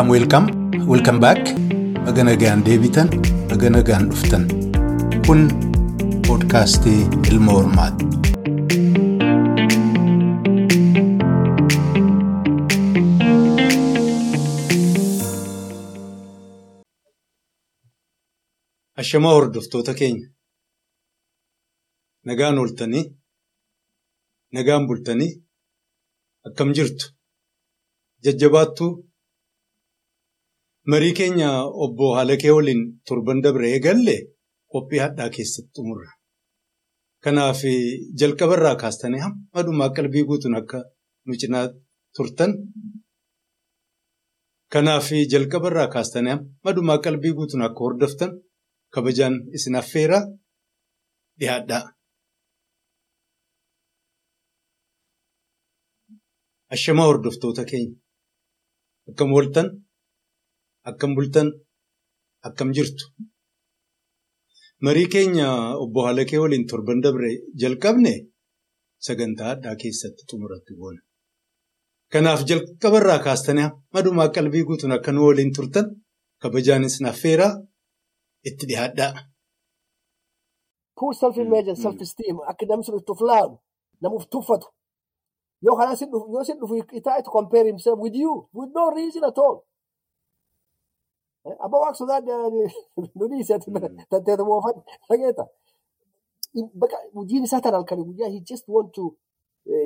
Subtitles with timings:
[0.00, 0.46] Welkaam welkaam
[0.90, 1.40] welkaam baak
[2.04, 3.08] baga nagaan deebitan
[3.50, 4.44] baga nagaan dhuftan.
[5.26, 5.40] Kun
[6.26, 7.00] poodkaastii
[7.30, 8.06] ilma hormaati.
[18.96, 20.26] Ashamaa hordoftoota keenya.
[22.24, 23.04] Nagaan ooltanii
[24.52, 25.30] nagaan bultanii
[26.46, 27.12] akkam jirtu?
[28.24, 29.09] Jajjabaattuu
[30.90, 31.50] marii keenya
[31.84, 34.16] obbo Halakee waliin torban dabre eegalle
[34.72, 36.10] qophii hadhaa keessatti xumurra.
[37.24, 37.60] Kanaaf
[38.20, 40.78] jalqabarraa kaastanii hamma dhumaa qalbii guutuun akka
[41.26, 41.66] nu cinaa
[42.16, 42.52] turtan.
[44.72, 48.30] Kanaaf jalqabarraa kaastanii hamma dhumaa qalbii guutuun akka hordoftan
[48.94, 50.22] kabajaan isin affeeraa
[51.40, 51.84] dhiyaadhaa.
[56.74, 57.94] Ashamaa hordoftoota keenya
[59.10, 59.68] akkam ooltan
[60.88, 61.48] akkam bultan
[62.48, 63.04] akkam jirtu
[64.84, 65.48] marii keenya
[65.82, 68.12] obbo Halakee waliin torban dabre jalqabne
[69.06, 71.00] sagantaa hadhaa keessatti xumuratti boona.
[72.12, 75.86] Kanaaf jalqabarraa kaastanii hamma dhumaa qalbii guutuun akka nu waliin turtan
[76.42, 77.52] kabajaan isin affeeraa
[78.48, 79.12] itti dhiyaadhaa.
[80.98, 83.56] Poor self-image and self-esteem akka namni sun itti laalu
[84.02, 84.66] namuuf tuffatu.
[85.64, 85.76] Yoo
[86.12, 89.56] dhufu yoo sin dhufu compare himself with you with no reason at all.
[91.64, 92.04] Abba waaqsu
[93.18, 93.70] nuni isatti
[94.10, 94.76] tanteeta moofan
[95.08, 95.44] dhageeta.
[97.16, 99.04] Hojiin isaa tan halkanii guyyaa he just want to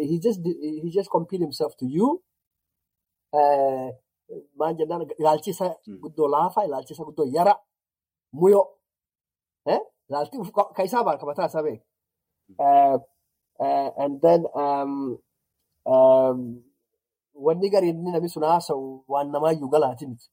[0.09, 2.09] he just he just compare himself to you.
[4.59, 5.71] Maan jennaan ilaalchi isaa
[6.03, 7.55] guddoo laafaa ilaalchi isaa guddoo yara
[8.33, 8.67] muyoo.
[10.09, 10.37] Ilaalchi
[10.77, 11.85] ka isaa baal mataa isaa beeku.
[14.05, 14.43] And then
[17.47, 20.27] wanni gariin namni sun haasa'u waan namaayyuu galaati miti.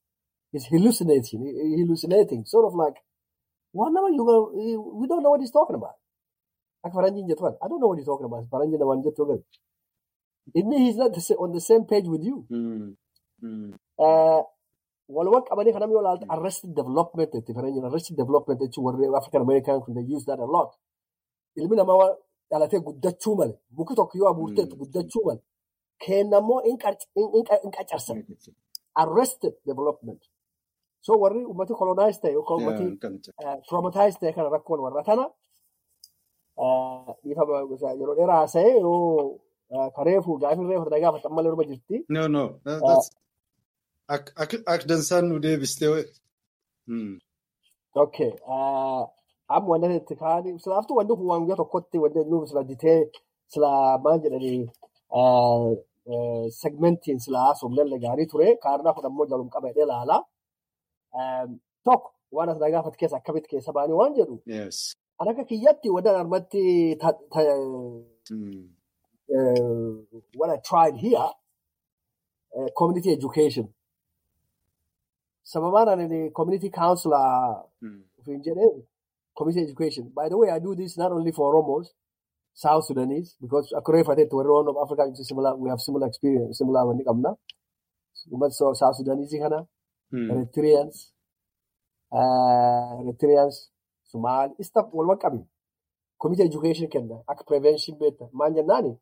[0.54, 1.42] He's hallucinating,
[1.80, 2.98] hallucinating, sort of like
[3.74, 4.42] waan namaayyuu galu
[5.00, 5.96] we don't know what he's talking about.
[6.84, 8.44] Akka faranjiin jettu kan I don't know what he's talking about.
[8.54, 9.44] Faranjiin namaan jettu gari.
[10.60, 12.38] Inni he's not on the same page with you.
[15.16, 19.42] Walumaa qabanii kan namni yoo ilaaltu arrested development itti faranjiin arrested development jechuun warri African
[19.48, 20.72] American kun they use that a lot.
[21.58, 22.16] Ilmi namaa
[22.52, 25.42] dhalatee guddachuu male muki tokko yoo abuurteetti guddachuu male
[26.04, 26.78] kennammoo in
[27.76, 28.24] qacarsan
[29.04, 30.22] arrested development.
[31.06, 32.86] So warri ummati colonized ta'e yookaan ummati
[33.68, 35.26] traumatized ta'e kana rakkoon warra tana
[37.24, 37.54] dhiifama
[38.02, 39.40] yeroo dheeraa haasa'e yoo
[39.98, 41.96] kareefu gaafin reefu tana gaafatan malee orma jirti.
[42.16, 42.44] No no
[44.14, 45.90] akka dansaan nu deebistee.
[48.04, 48.32] Okay.
[49.56, 53.00] amma wanda itti kaanii silaaftuu wanti kun waan guyyaa tokkotti wanti nuuf sila ditee
[53.54, 53.70] sila
[54.04, 54.62] maal jedhanii
[56.60, 60.18] segmentiin sila haasofnellee gaarii ture kaarnaa kun ammoo jalum qaba jedhee ilaala.
[61.86, 64.42] Tokko waan as gaafate keessa akkamitti keessa baanii waan jedhu.
[65.20, 66.98] An akka kiyyatti wadan armatti
[70.36, 71.30] what I tried here
[72.78, 73.74] community education.
[75.44, 77.64] Sababaan ani community counselor
[78.20, 78.84] ofiin jedhee
[79.38, 80.12] community education.
[80.16, 81.88] By the way, I do this not only for Oromos,
[82.54, 85.08] South Sudanese, because Fatet, we're all of Africa,
[85.58, 87.38] we have similar experience, similar kamna.
[88.30, 89.68] But so South Sudanese kana,
[93.02, 93.70] Eritreans,
[94.04, 95.46] Somali, stuff walma qabi.
[96.22, 98.26] Community education kenna, akka prevention beta.
[98.34, 98.98] Maan jennaani,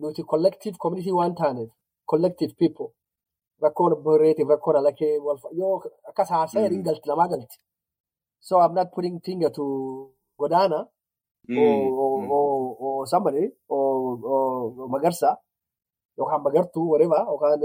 [0.00, 1.70] nuti collective community waan taaneef,
[2.08, 2.92] collective people.
[3.62, 5.14] rakkoon boreetiif rakkoon alakee
[5.60, 7.56] yoo akkas haasa'e hin galti lamaa galti.
[8.40, 9.64] So I'm not putting finger to
[10.40, 10.86] Godana
[11.56, 15.36] or, or, or, or somebody or, or Magarsa
[16.18, 17.60] yookaan Magartuu whatever yookaan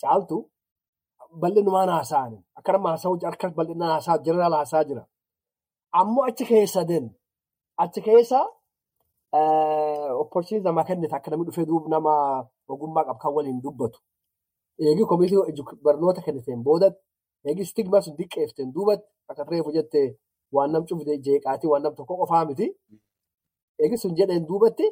[0.00, 0.36] caaltu
[1.40, 2.38] bal'inumaan haasa'ani.
[2.58, 5.02] Akka nama haasa'u harka bal'inaan haasa'aa jeneraal haasa'aa jira.
[5.98, 7.04] Ammoo achi keessa den
[7.82, 8.40] achi keessa
[10.22, 12.12] opportunity namaa kennite akka namni dhufee duuba nama
[12.68, 13.98] ogummaa qabu kan waliin dubbatu.
[14.80, 16.88] eegi koomitii barnoota kenniteen booda
[17.48, 20.00] eegi stigma sun diqqeefteen duubatti akka reefu jette
[20.54, 22.66] waan nam cufte jeeqaatii waan nam tokko qofaa miti.
[23.82, 24.86] Eegi sun jedheen duubatti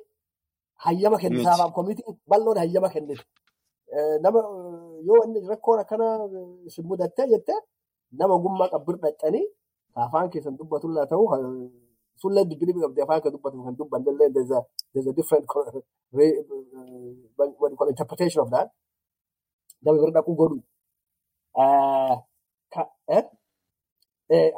[0.84, 3.24] hayyama kennitaaf koomitii bal'oon hayyama kennite.
[4.22, 4.40] Nama
[5.08, 6.06] yoo inni rakkoon akkana
[6.68, 7.54] isin mudattee jette
[8.18, 9.46] nama ogummaa qabbir dhaqqanii
[10.04, 11.24] afaan keessan dubbatullee ta'u
[12.22, 15.44] sullee dibdiribi qabdi afaan kan dubbatu kan dubbannellee there's a different
[17.92, 18.68] interpretation of that.
[19.84, 20.56] nama bira dhaquu godhu.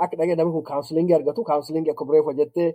[0.02, 2.70] Akka dhagee namni kun kaawunsilingii argatu kaawunsilingii akka bireefa jettee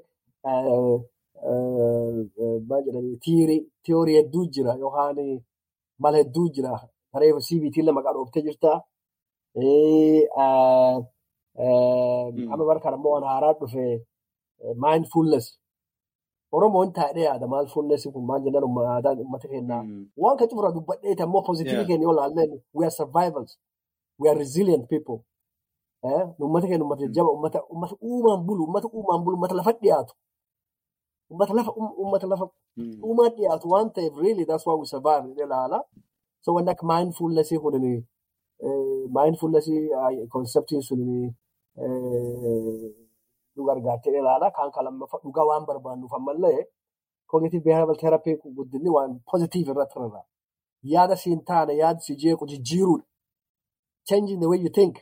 [2.70, 3.18] maal jedhanii
[3.84, 5.18] tiyoorii hedduu jira yookaan
[6.04, 6.72] mala hedduu jira
[7.20, 8.72] Reefu CBT illee maqaa dhooftee jirta.
[12.52, 13.84] Amma bara kana immoo waan haaraa dhufe
[14.84, 15.46] mindfulness.
[16.52, 19.84] Oromoon taa'ee yaada mindfulness kun maal jennaan aadaan uummata keenyaa.
[20.18, 22.44] Waan kan cufura dubbadheeti ammoo pozitiivii keenya yoo ilaalle
[22.74, 23.52] we are survivors.
[24.20, 25.18] We are resilient people.
[26.42, 27.60] Uummata keenya uummata jajjaba uummata
[28.02, 30.14] uumaan bulu uummata uumaan bulu uummata lafa dhiyaatu.
[31.32, 31.72] Uummata lafa
[32.02, 32.46] uummata lafa
[33.08, 35.80] uumaa dhiyaatu waan ta'eef really that's why we survive jedhee ilaala.
[36.42, 37.94] So wanni akka mindfulness kunini
[39.18, 39.68] mindfulness
[40.30, 41.36] conceptiin sunini
[43.56, 44.52] nu gargaartee ilaala.
[44.52, 46.66] Kaan kan lammaffaa dhugaa waan barbaannuuf ammallee
[47.32, 50.22] cognitive behavioral therapy guddinni waan positive irratti irra.
[50.84, 53.06] Yaada siin taane yaada si jeequ jijjiiruudha.
[54.08, 54.96] Changing the way you think.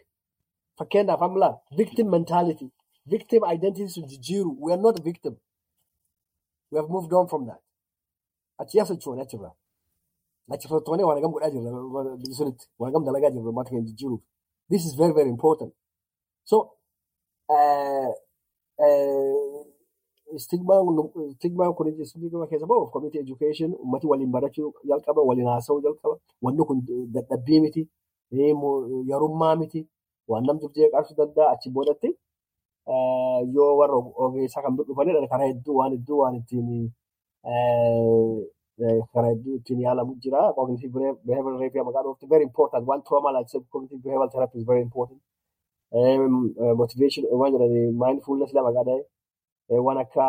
[0.77, 2.67] Fakkeenyaaf amma victim mentality.
[3.05, 4.57] Victim identity sun jijjiiru.
[4.59, 5.37] We are not victim.
[6.71, 7.61] We have moved on from that.
[8.59, 9.53] Achi as jechuun achirraa.
[10.53, 11.69] Achi fudhattoonni waan hagam godhaa jirra
[12.39, 12.65] sunitti.
[12.79, 14.21] Waan hagam dalagaa jirra uummata keenya jijjiiruuf.
[14.69, 15.71] This is very very important.
[16.43, 16.57] So
[20.37, 26.63] stigmaan kun stigmaa keessa bahuuf community education uummati waliin barachuu jalqaba waliin haasa'uu jalqaba wanni
[26.69, 26.79] kun
[27.13, 27.81] dadhabbii miti
[29.11, 29.81] yarummaa miti
[30.29, 32.09] waan namni jeeqarsuu danda'a achi boodatti
[33.55, 36.69] yoo warra ogeessaa kan dhufanidha karaa hedduu waan hedduu waan ittiin
[39.13, 40.93] karaa hedduu ittiin yaalamu jira cognitive
[41.27, 42.83] behavioral therapy maqaa dhoofti very important.
[42.93, 45.19] One trauma like cognitive behavioral therapy is very important.
[46.81, 50.25] Motivation waan jedhani mindfulness lama gada'e waan akka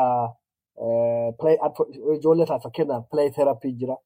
[2.16, 3.96] ijoollee ta'a fakkeenyaaf play therapy jira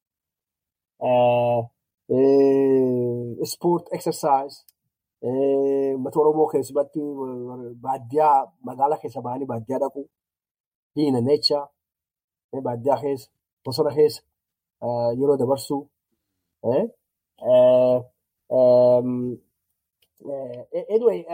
[3.55, 4.57] sport exercise.
[5.25, 7.01] Uummata oromoo keessumatti
[7.85, 8.39] baadiyyaa
[8.69, 10.03] magaalaa keessa ba'anii baadiyyaa dhaqu
[10.97, 11.63] diina nature.
[12.67, 13.31] Baadiyyaa keessa
[13.65, 14.21] bosona keessa
[15.19, 15.81] yeroo dabarsuu
[20.93, 21.25] anyway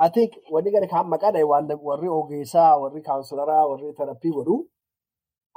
[0.00, 1.40] I think wanni gara kaan maqaadha
[1.88, 4.56] warri ogeessaa warri kaawunsilaraa warri terappii godhu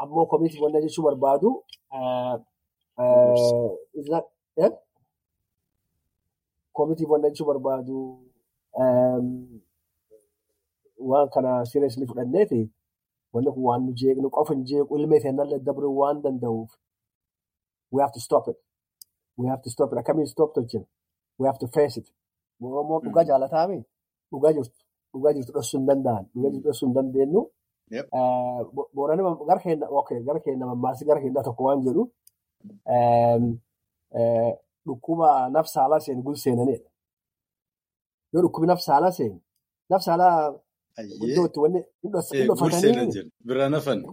[0.02, 1.50] ammoo komiitii wanna jechuu barbaadu
[6.74, 7.98] komiitii wanna jechuu barbaadu
[11.10, 12.62] waan kana seriously fudhanneeti
[13.34, 16.72] wanni kun waan nu jeeqnu qofa hin jeequ ilmee keenyallee dabruu waan danda'uuf
[17.94, 18.58] we have to stop it.
[19.38, 19.98] We have to stop it.
[20.00, 20.86] Akkamiin stop tolchina
[21.40, 22.08] we have to face it.
[22.62, 23.78] Oromoon dhugaa jaalataami
[24.32, 24.80] dhugaa jirtu
[25.14, 27.42] dhugaa jirtu dhoksuu hin danda'an dhugaa jirtu dhoksuu hin dandeenyu
[28.96, 32.04] boorani gara keenya okay gara keenya mammaasii gara keenya tokko waan jedhu
[34.86, 36.90] dhukkuba nafsaalaa seenu gul seenanidha
[38.34, 39.38] yoo dhukkubi nafsaalaa seenu
[39.90, 40.36] nafsaalaa
[41.00, 44.04] iddoo itti wanni hidhofatanii bira nafan.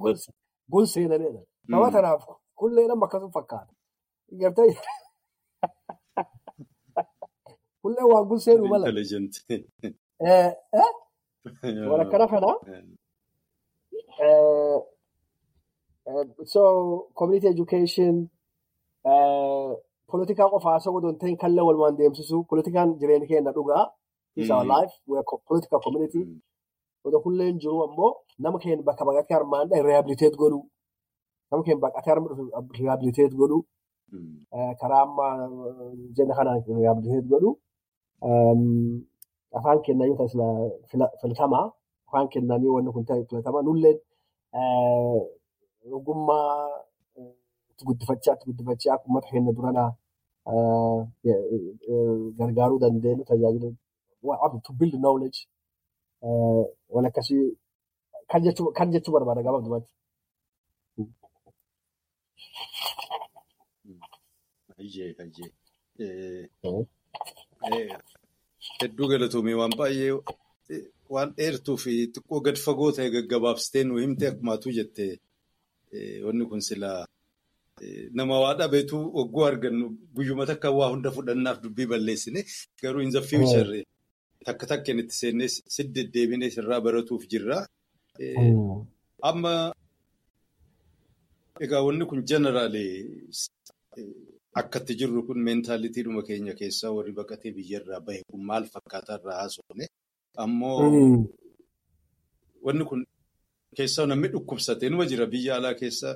[0.71, 2.23] Gul seenanidha nama kanaaf
[2.55, 3.73] kullee nama akkasuma fakkaata
[4.41, 4.77] gartee
[7.83, 8.87] kullee waan gul seenuu mala.
[11.91, 12.51] waan akkana kana
[16.47, 16.63] so
[17.15, 18.15] community education
[20.11, 23.85] politikaa qofaa hin ta'in kallee walumaan deemsisu politikaan jireenya keenya dhugaa
[24.37, 24.93] is our life.
[25.07, 26.23] We are political community
[27.07, 28.13] Odo kulleen jiru ammoo
[28.43, 30.61] nama keenya bakka baqatee armaan dha rehabilitate godhu.
[31.51, 32.35] Nama keenya baqatee armaan
[32.79, 33.59] rehabilitate godhu.
[34.81, 35.27] Karaa amma
[36.17, 37.51] jenna kanaan rehabilitate godhu.
[39.57, 40.29] Afaan keenya yoo ta'e
[41.21, 41.67] filatamaa.
[42.09, 43.63] Afaan keenyanii wanni kun ta'e filatamaa.
[43.69, 43.99] Nulleen
[45.99, 46.51] ogummaa
[47.87, 49.91] guddifachaa guddifachaa akka uummata keenya duranaa
[52.39, 53.69] gargaaruu dandeenyu tajaajila
[54.67, 55.39] to build knowledge.
[56.23, 57.43] Waan akkasii
[58.77, 59.43] kan jechuu barbaada
[64.77, 65.15] hayyee.
[68.81, 70.13] Hedduu galatoomii waan baay'ee
[71.15, 75.05] waan dheertuu fi xiqqoo gad fagoo ta'e gaggabaabsitee nu himte akkumaatuu jette
[76.27, 77.01] wanni kun silaa
[78.19, 82.41] nama waa dhabeetu ogguu argannu guyyuma takka waa hunda fudhannaaf dubbii balleessine
[82.83, 83.85] garuu in the future
[84.49, 87.59] takka takkeen itti seennee si deddeebinee sirraa baratuuf jirra.
[89.31, 89.53] Amma
[91.65, 92.93] egaa wanni kun jeneraalee
[94.61, 99.87] akkatti jirru kun meentaalitiidhuma keenya keessaa warri baqatee biyyarraa bahe kun maal fakkaataa irraa haasofne?
[100.43, 100.79] Ammoo
[102.67, 103.01] wanni kun
[103.77, 106.15] keessaa namni dhukkubsatee numa jira biyya alaa keessaa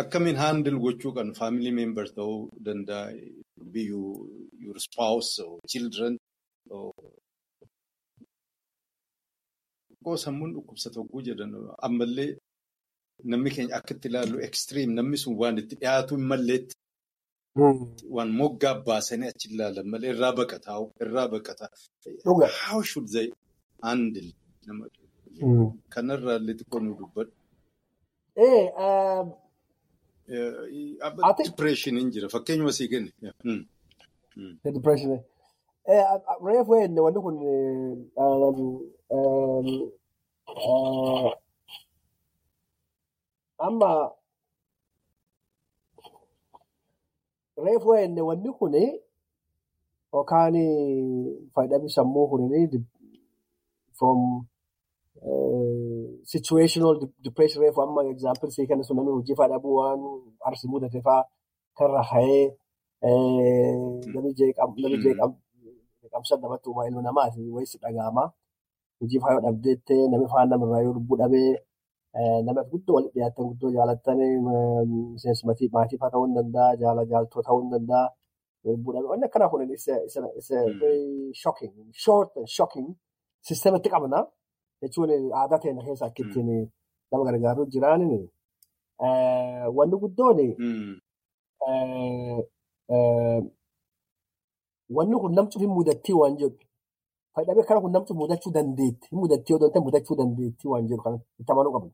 [0.00, 3.06] akkamiin haandil gochuu kan faamilii meembar ta'uu danda'a.
[3.72, 4.10] Biyyuu
[4.64, 6.12] your spouse or children
[10.24, 11.50] sammuun dhukkubsata hogguu jedhan.
[11.86, 12.30] Ammallee
[13.30, 16.74] namni keenya akka itti ilaallu ekstiriim namni sun waan itti dhiyaatu hin malleetti
[18.16, 21.70] waan moggaa baasanii achi ilaalan malee irraa baqataa irraa baqataa.
[22.68, 23.26] How should they
[23.86, 24.30] handle
[24.66, 24.84] nama?
[25.94, 27.32] Kanarraa illee xiqqoo nu dubbadhu.
[30.28, 33.12] Dipireeshiniin jira fakkeenyuma sii kenne.
[33.44, 33.64] Mm.
[34.62, 35.24] the depression.
[35.88, 36.04] Eh,
[36.44, 37.36] reef ween wanni kun
[43.58, 43.90] amma
[47.56, 48.74] reef ween wanni kun
[50.12, 50.54] yookaan
[51.54, 52.42] fayyadamni sammuu kun
[53.98, 54.46] from
[55.24, 55.87] uh,
[56.32, 60.00] situational de- depression reef amma example sii kenna sun namni hojii fayyadamuu waan
[60.48, 61.22] arsi mudate faa
[61.78, 62.44] karra hayee
[64.14, 65.30] namni jeeqam namni jeeqam
[66.02, 68.24] jeeqamsa namatti uumaa ilma namaati wayisi dhaga'ama
[69.00, 71.50] hojii faayoo dhabdeettee namni faan namarraa yoo lubbuu dhabee
[72.46, 74.18] nama guddoo walitti dhiyaatan guddoo jaalatan
[75.14, 78.04] miseensi maatii maatii faa ta'uu hin danda'a jaala jaaltoo ta'uu hin danda'a
[78.72, 81.72] lubbuu dhabee wanni akkanaa kun isa isa isa very shocking
[82.04, 82.88] short and shocking
[83.48, 84.20] sistematti qabna
[84.82, 86.70] jechuun aadaa teenya keessa akka ittiin
[87.10, 88.28] nama gargaaru jiraanin
[89.76, 91.00] wanni guddoon Mm.
[91.68, 92.38] eh,
[92.94, 93.42] eh,
[94.96, 96.58] wanni kun namtu hin mudattii waan jedhu.
[97.34, 99.08] Fayyadamee kana kun namtu mudachuu dandeetti.
[99.10, 101.90] Hin mudattii yoo ta'e mudachuu dandeetti waan jedhu kana itti amanuu qabna.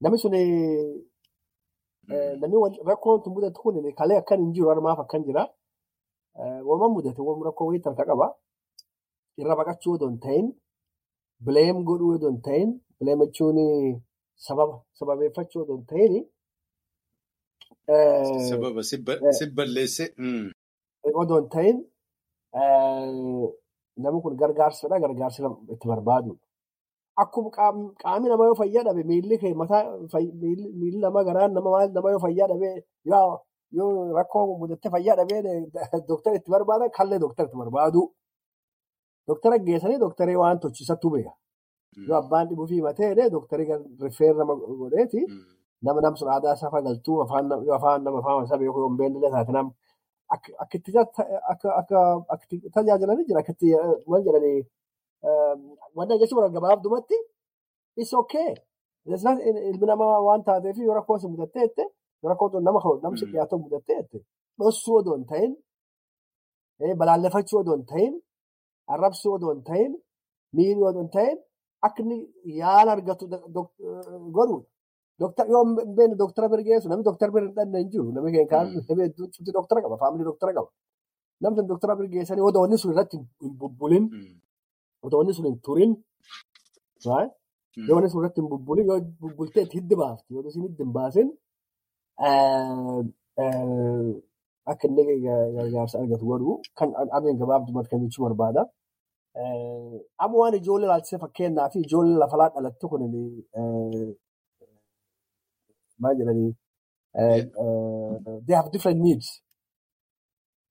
[0.00, 0.32] Namni sun
[2.40, 5.48] namni wal- rakkoon tun mudatu kun kalee akkan hin jiru harmaaf akkan jira.
[6.68, 8.26] Wama mudate wama rakkoo wayii tarka qaba.
[9.40, 10.46] Irra baqachuu yoo hin ta'in
[11.44, 13.58] bileem godhuu yoo hin ta'in bileem jechuun
[14.46, 16.14] sababa sababeeffachuu yoo hin ta'in
[18.50, 20.04] Sababa si ba- eh, balleesse.
[20.18, 20.50] Mm.
[21.04, 21.76] hin ta'in
[24.02, 25.40] namni kun gargaarsadha gargaarsi
[25.74, 26.32] itti barbaadu.
[27.22, 29.82] Akkuma qaam- qaamni nama yoo fayyaa dhabe miilli kee mataa
[30.42, 32.68] miilli miilli nama garaan nama yoo fayyaa dhabe
[33.78, 35.40] yoo rakkoo mudattee fayyaa dhabee
[36.08, 38.02] doktara itti barbaadan kallee doktara itti barbaadu.
[39.28, 41.32] Doktara geessanii doktaree waan tolchisattuu beeka.
[42.08, 43.68] Yoo abbaan dhibuu fi matee doktarii
[44.02, 45.20] rifeer nama godheeti.
[45.82, 47.48] Nama nam sun aadaa isaa fagaltuu afaan
[48.04, 49.72] nama afaan isaa beeku yoo hin beekne nam.
[50.34, 50.92] Akka itti
[52.74, 54.60] tajaajilanii jira akka itti eh, maal jedhanii
[55.96, 57.16] wanta jechuun gabaabdumatti
[58.20, 58.54] okay.
[59.06, 59.40] It's not-
[59.70, 61.82] Ilmi namaa waan taateef yoo rakkoo si mudattee jette
[62.22, 64.18] yoo rakkoo nama namsi dhiyaatu mudattee jette
[64.58, 65.52] dhossuu odoo hin ta'in
[66.80, 68.12] eh, balaaleffachuu odoo hin ta'in
[68.92, 69.92] arrabsuu odoo hin ta'in
[70.56, 71.36] miidhuu odoo hin ta'in
[71.86, 72.16] akka inni
[72.60, 73.24] yaala argatu
[74.36, 74.66] godhuudha.
[75.22, 78.30] Doktar yoo hin beekne doktara bira geessu namni doktara bira hin dhanne hin jiru namni
[78.88, 80.70] namni hedduu cimti doktara qaba faamilii doktara qaba
[81.42, 84.04] namni sun doktara bira geessanii odoo inni sun irratti hin bubbulin
[85.06, 85.92] odoo inni sun hin turin
[87.88, 90.92] yoo inni sun irratti hin bubbulin yoo bubbultee itti hiddi baafti yoo isin hiddi hin
[90.98, 91.28] baasin
[94.70, 98.62] akka inni gar- gargaarsa argatu godhu kan ameen gabaabdumatti kan jechuu barbaada.
[100.22, 103.02] Amma waan ijoollee laalchisee fakkeenyaa fi ijoollee lafalaa dhalattu kun
[106.02, 106.52] maal jedhanii
[108.46, 109.28] they have different needs.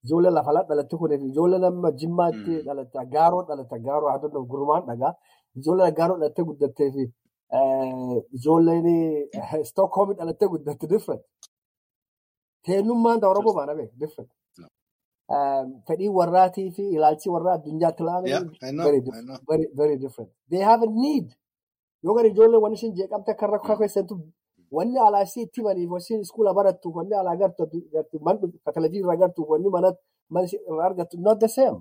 [0.04, 2.64] Ijoollee lafalaa dhalatte kun ijoollee nama jimmaatti Mm.
[2.66, 5.12] dhalatte agaaroo dhalatte agaaroo haa ta'u gurmaan dhagaa
[5.58, 7.04] ijoollee agaaroo dhalattee guddattee fi
[8.36, 8.86] ijoolleen
[9.70, 11.22] stookhoomii dhalattee guddatte different.
[12.66, 14.22] Teennummaan ta'e Oromoo baana beeku.
[15.34, 18.02] Um, fedhii warraatii fi ilaalchi warraa addunyaatti
[18.72, 18.84] know.
[19.82, 20.30] very different.
[20.50, 21.28] They have a need.
[22.02, 24.18] Yoo gara ijoollee wanni isin jeeqamte akka rakkoo keessattuu
[24.76, 29.70] wanni alaa isii itti himaniif wanni iskuula barattu wanni alaa ka televizyiinii irraa agartu wanni
[29.70, 31.80] mana ishee irraa argattu not the same.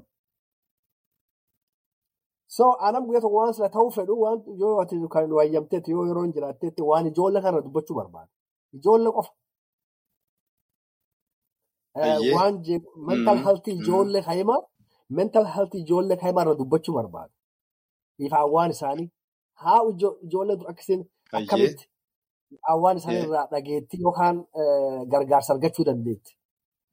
[2.47, 6.33] So anam guyyaa tokko waan sila ta'uu fedhu waan yoo kan wayyamteetti yoo yeroo hin
[6.33, 8.31] jiraatteetti waan ijoollee kana dubbachuu barbaada.
[8.73, 9.31] Ijoollee qofa.
[12.35, 13.43] Waan je- mental Mm.
[13.45, 13.73] health Mm.
[13.79, 14.61] ijoollee kaa'imaa
[15.09, 17.33] mental health ijoollee kaa'imaa irra dubbachuu barbaada.
[18.25, 19.09] Ifaan isaanii
[19.63, 21.01] haa ijo- ijoollee dur akkasiin
[21.39, 21.85] akkamitti
[22.81, 26.31] waan isaanii irraa dhageetti yookaan eh, gargaarsa argachuu dandeetti.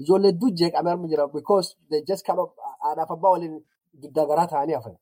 [0.02, 2.50] Ijoollee hedduu jeeqamee arma jira because they just kind of
[2.83, 3.57] haadhaaf abbaa waliin
[4.02, 4.97] duddaa garaa ta'anii hafan.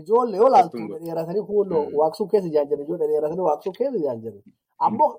[0.00, 1.94] Ijoollee yoo laaltu dheeratanii Mm.
[1.98, 4.42] waaqsuu keessa jaan jiran ijoollee dheeratanii waaqsuu keessa jaan jiran.
[4.86, 5.10] Ammoo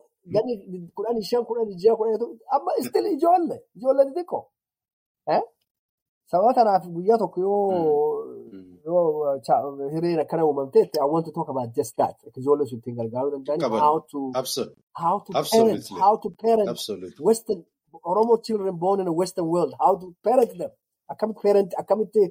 [0.96, 4.44] kudhanii shan kudhanii ja'a kudhanii amma istil ijoollee ijoollee xixiqqoo.
[6.32, 9.38] Sababa kanaaf guyyaa tokko yoo
[9.94, 12.16] hireen akkana uumamteetti I want to talk about just that.
[12.40, 13.80] Ijoollee sun ittiin gargaaruu danda'an
[16.04, 16.70] how to parent.
[17.30, 17.60] Western
[18.04, 20.72] Oromo children born in a Western world how to parent them
[21.12, 22.24] akkamitti parent akkamitti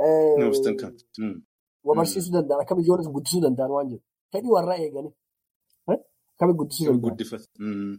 [0.00, 1.06] No, eh, Western country.
[1.18, 1.42] Mm.
[1.84, 5.12] wa barsiisuu danda'an akkamitti ijoollee guddisuu danda'an waan jedhu fedhii warraa eeganii
[6.40, 7.10] Akkamitti guddisuu Kan danda'a?
[7.10, 7.46] guddifatu.
[7.58, 7.96] Mm.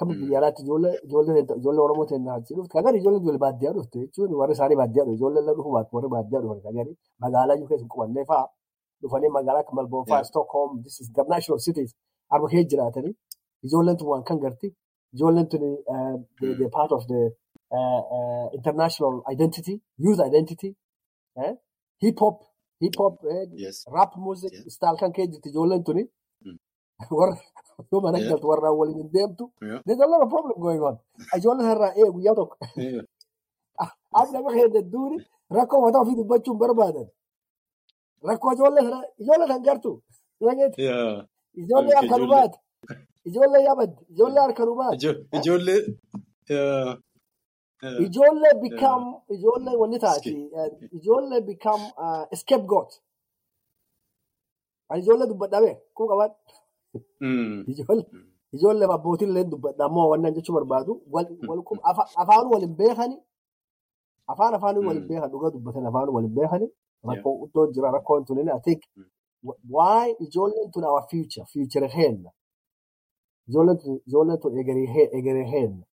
[0.00, 0.20] Mm.
[0.20, 2.18] biyya alaatti ijoollee ijoollee ijoollee Oromoo ta'e
[2.56, 5.96] dhufte kan ijoollee ijoollee baadiyyaa dhufte jechuun warri isaanii baadiyyaa dhufe ijoollee illee dhufu baatu
[5.96, 6.92] warri baadiyyaa dhufan kan gadi
[7.24, 8.46] magaalaa iyyuu keessa hin qubannee fa'aa
[9.02, 10.28] dhufanii magaalaa akka Malboon fa'aa Yeah.
[10.30, 11.90] Stockholm this is international cities
[12.34, 13.14] arba kee jiraatanii
[13.66, 14.68] ijoolleen tun waan kan garti
[15.14, 15.62] ijoolleen tun
[15.94, 16.14] uh,
[16.58, 17.20] the, part of the
[17.76, 20.70] uh, uh, international identity youth identity
[21.44, 21.52] eh?
[22.04, 22.36] hip hop
[22.80, 23.42] hip hop eh?
[23.64, 23.76] Yes.
[23.96, 26.17] rap music style kan kee jirti ijoolleen tuni Mm.
[27.18, 27.36] warra
[27.92, 28.30] yoo mana Yeah.
[28.30, 29.44] galtu warra waliin deemtu
[29.86, 30.96] there's a lot of problem going on
[31.36, 32.56] ijoolleen irraa ee guyyaa tokko.
[34.12, 35.16] Amma nama duuni
[35.56, 37.06] rakkoo mataa ofii dubbachuu hin barbaadan.
[38.28, 40.02] Rakkoo ijoollee sana ijoollee sana gartu.
[40.40, 40.82] Dhageetti.
[40.82, 41.26] Yeah.
[41.54, 42.40] Ijoollee Okay, harka nu ijoollee.
[42.40, 42.58] baate.
[43.28, 44.02] Ijoollee yabaddi.
[44.12, 44.96] Ijoollee harka nu baate.
[44.96, 45.80] Ijo- Ijoollee.
[48.04, 50.32] Ijoollee become ijoollee wanni taati.
[50.98, 52.90] Ijoollee become uh, scapegoat.
[55.00, 56.30] Ijoollee dubbadhamee kuma qaban.
[57.20, 57.64] Mm.
[57.70, 58.24] Ijoollee Mm.
[58.56, 60.92] ijoollee abbootiin illee dubbadha ammoo wannan jechuu barbaadu.
[62.22, 63.16] Afaan waliin beekani.
[64.32, 65.08] Afaan afaanii waliin Mm.
[65.08, 66.68] beekan dhugaa dubbatan afaan waliin beekani.
[67.08, 69.04] Rakkoo guddoo jira rakkoon tunin I think Mm.
[69.74, 72.30] why ijoolleen tun our future future heenna
[73.48, 75.84] ijoolleen tun egeree hee- egeree heenna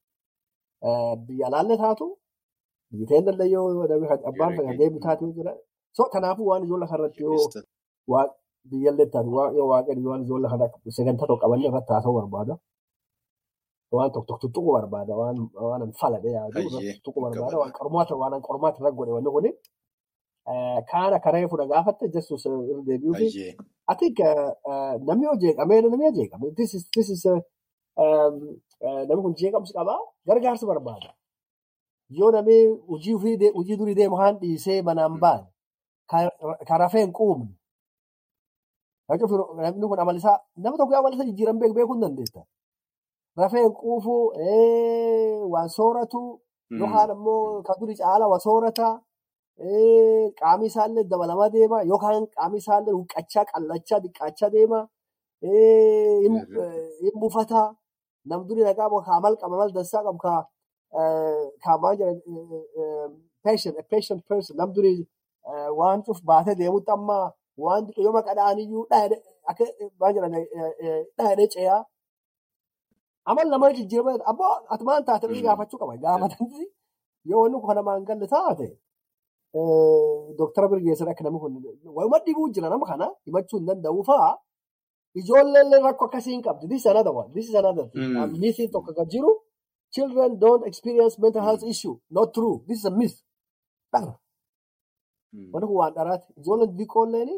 [0.87, 2.07] Eh, biyya alaallee taatu
[2.91, 5.53] biyya teennallee yoo namni kan- abbaan fedha hee- deebi taatu yoo jira
[5.97, 7.37] so kanaafuu waan ijoollee kanarratti yoo
[8.69, 10.67] Taatu waa- yoo waaqni waan ijoollee kana
[10.97, 12.55] sagantaa tokko qabannee irratti haasa'uu barbaada
[13.93, 15.37] waan tokko tuttuquu barbaada waan
[15.69, 16.61] waan an faladhe yaadu
[16.97, 19.51] tuttuquu barbaada waan qormaata waan an qormaata irra godhe wanni kuni
[20.91, 23.53] kaana karee fuudha gaafatte jechuus irra deebi'uu fi Hayyee.
[23.93, 26.47] I think uh, uh, namni yoo jeeqame namni yoo jeeqame
[29.09, 29.95] namni kun jeeqamsi qaba
[30.27, 31.11] gargaarsa barbaada
[32.19, 32.57] yoo namni
[32.89, 35.47] hojii durii deemu haan dhiisee manaan baane
[36.11, 36.33] ka-
[36.69, 37.64] ka rafee hin quubne Kan
[39.09, 42.41] namni kun amalisaa nama tokko amalisa jijjiiran beeku beekuu hin dandeetta.
[43.41, 44.15] Rafee hin quufu
[44.47, 46.21] eh, waan sooratu
[46.71, 46.79] Mm.
[46.81, 48.87] yookaan ammoo kan durii caala waa soorata
[50.41, 54.81] qaamni isaallee dabalamaa deema yookaan qaamni isaallee huqqachaa qallachaa dhiqqaachaa deema
[57.03, 57.63] hin buufata.
[58.29, 62.19] Nam durii nagaa qabu kaa mal qaba mal dansaa qabu kaa maal jedhan
[62.81, 63.09] eh,
[63.91, 64.57] patient person.
[64.61, 65.01] Nam durii
[65.51, 67.19] eh, waan cuf baatee deemutti amma
[67.63, 69.17] waan xiqqoo yoo maqadhaaniyyuu dhaadhe
[69.51, 71.03] akka eh,
[71.43, 71.83] eh, ce'aa
[73.31, 76.69] amal nama jijjiirama abboo ati maal taate gaafachuu qaba gaafatanii
[77.31, 78.67] yoo wanni kun namaan galle taate
[80.39, 81.53] doktara birgeessan akka namni kun
[81.97, 84.31] wayuma dhibuu jira nama kana himachuu hin danda'uu fa'a
[85.21, 88.03] ijoolleen rakkoo akkasii hin qabdi this is another one this is another thing.
[88.03, 88.39] Mm.
[88.43, 89.31] missing tokko kan jiru
[89.95, 93.19] children don't experience mental health issue not true this is a myth.
[93.93, 94.19] Dhara
[95.53, 97.31] Wanni kun waan dharaati ijoolleen xixiqqoolleen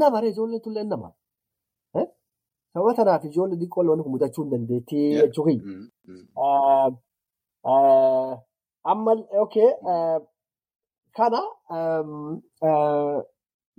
[0.00, 1.08] namaree ijoolleen tulleen nama
[2.00, 2.06] Eh?
[2.72, 5.46] sababa tanaaf ijoollee xixiqqoollee wanni kun mudachuu hin dandeettii jechuu
[8.90, 9.12] amma
[9.44, 10.18] okay uh,
[11.16, 11.40] kana
[11.76, 13.18] um, uh,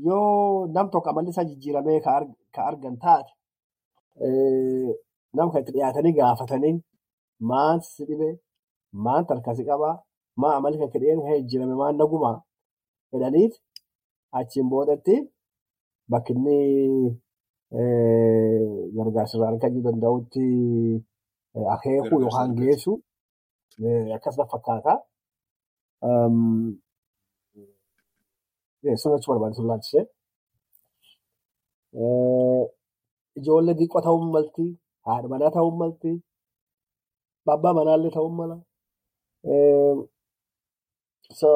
[0.08, 3.32] yoo nam tokko amalli isaa jijjiiramee ka arg- ka argan taate
[4.26, 4.90] eh,
[5.38, 6.76] nam kan itti dhiyaatanii gaafatanii
[7.52, 8.30] maan si dhibe
[9.06, 9.96] maan tarkasi qabaa
[10.42, 12.38] maa amalli kan kedheen kan jijjiirame maan nagumaa
[13.14, 13.54] jedhaniit
[14.40, 15.16] achiin boodatti
[16.12, 16.58] bakki inni
[18.96, 20.46] gargaarsa argachuu danda'utti
[21.54, 22.92] Gargaarsa yookaan geessu
[24.16, 24.94] akkasuma fakkaata.
[28.84, 30.06] Achi barbaadu sun laalchisee.
[33.40, 34.66] Ijoollee xiqqoo ta'uu malti,
[35.06, 36.12] haadha manaa ta'uu malti,
[37.54, 38.56] abbaa manaallee ta'uu mala.
[41.40, 41.50] So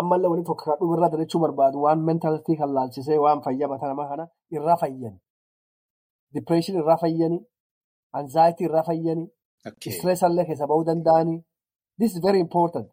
[0.00, 4.08] ammallee wanti tokko kan dhumarraa dalachuu barbaadu waan mentality kan laalchisee waan fayyaa mataa namaa
[4.10, 4.24] kana
[4.56, 5.18] irraa fayyani.
[6.34, 7.38] Depression irraa fayyani,
[8.20, 9.24] anxiety irraa fayyani,
[9.96, 11.36] stress illee keessa bahuu danda'ani.
[11.98, 12.88] This is very important.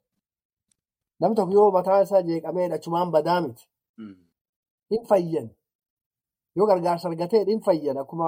[1.19, 3.63] Namni tokko yoo mataa isaa jeeqamee achumaan badaa miti.
[3.97, 4.15] Mm.
[4.91, 5.47] Hin fayyan.
[6.55, 7.97] Yoo gargaarsa argatee hin fayyan.
[7.97, 8.27] Akkuma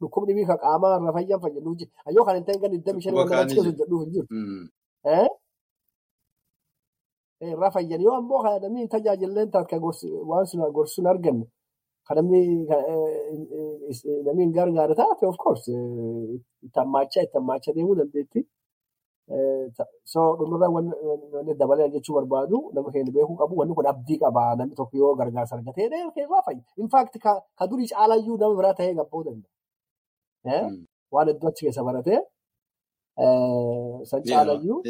[0.00, 1.64] dhukkubni bifa qaamaa irra fayyan fayyan.
[2.16, 3.78] Yoo kan hin ta'in kan 25 Dhukkuba wanta kaanii namatti jiru.
[3.80, 4.26] jedhuuf hin jiru.
[7.40, 8.00] Irraa fayyan.
[8.02, 9.76] Yoo ammoo hin tajaajilleen taate
[10.30, 11.46] waan sun gorsuun arganne
[12.10, 12.48] kan, eh,
[13.90, 18.40] eh, namni hin gargaare taate of course itti hammaachaa itti hammaachaa deemuu dandeetti.
[20.12, 24.74] So dhumarraa wanni dabalee jechuu barbaadu nama keenya beekuu qabu wanni kun abdii qaba namni
[24.80, 26.62] tokko yoo gargaarsa argatee irraa fayya.
[26.82, 29.50] In fact ka durii caalayyuu nama biraa ta'ee gabboo danda'a.
[30.54, 30.62] Eh?
[30.70, 30.84] Mm.
[31.12, 32.20] Waan hedduu achi keessa baratee
[34.10, 34.82] san caalayyuu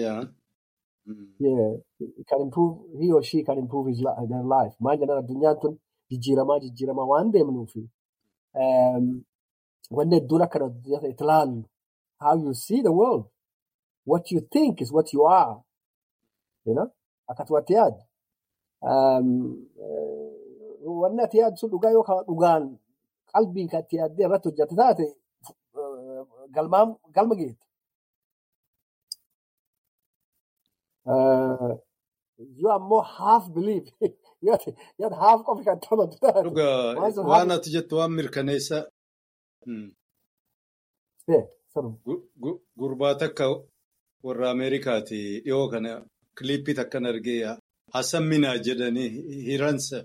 [1.07, 1.81] Yeah.
[2.01, 2.43] Mm.
[2.43, 4.75] improve he or she can improve his their life.
[4.81, 5.79] Maal jedhan addunyaan tun
[6.11, 7.83] jijjiiramaa jijjiiramaa waan deemnuufi
[8.55, 9.25] um,
[9.91, 10.67] wanni hedduun akkana
[11.11, 11.65] itti laallu.
[12.21, 13.25] How you see the world.
[14.05, 15.63] What you think is what you are.
[16.65, 16.91] You know?
[17.29, 18.03] Akkasuma ati yaaddu.
[20.85, 22.79] Wanni ati yaaddu sun dhugaa yookaan dhugaan
[23.33, 25.07] qalbiin kan ati yaaddee irratti hojjette taate
[26.53, 27.70] galma geette.
[31.07, 33.91] Yoo ammoo half believe.
[35.01, 36.17] Yaada half qofa kan taate.
[36.47, 38.79] Dhugaa waan ati jettu waan mirkaneessa.
[42.81, 43.45] Gurbaa takka
[44.23, 45.91] warra Ameerikaati dhiyoo kana
[46.37, 47.57] kiliippii takkan argee
[47.93, 49.09] Hassan Minaa jedhanii
[49.49, 50.05] hiransa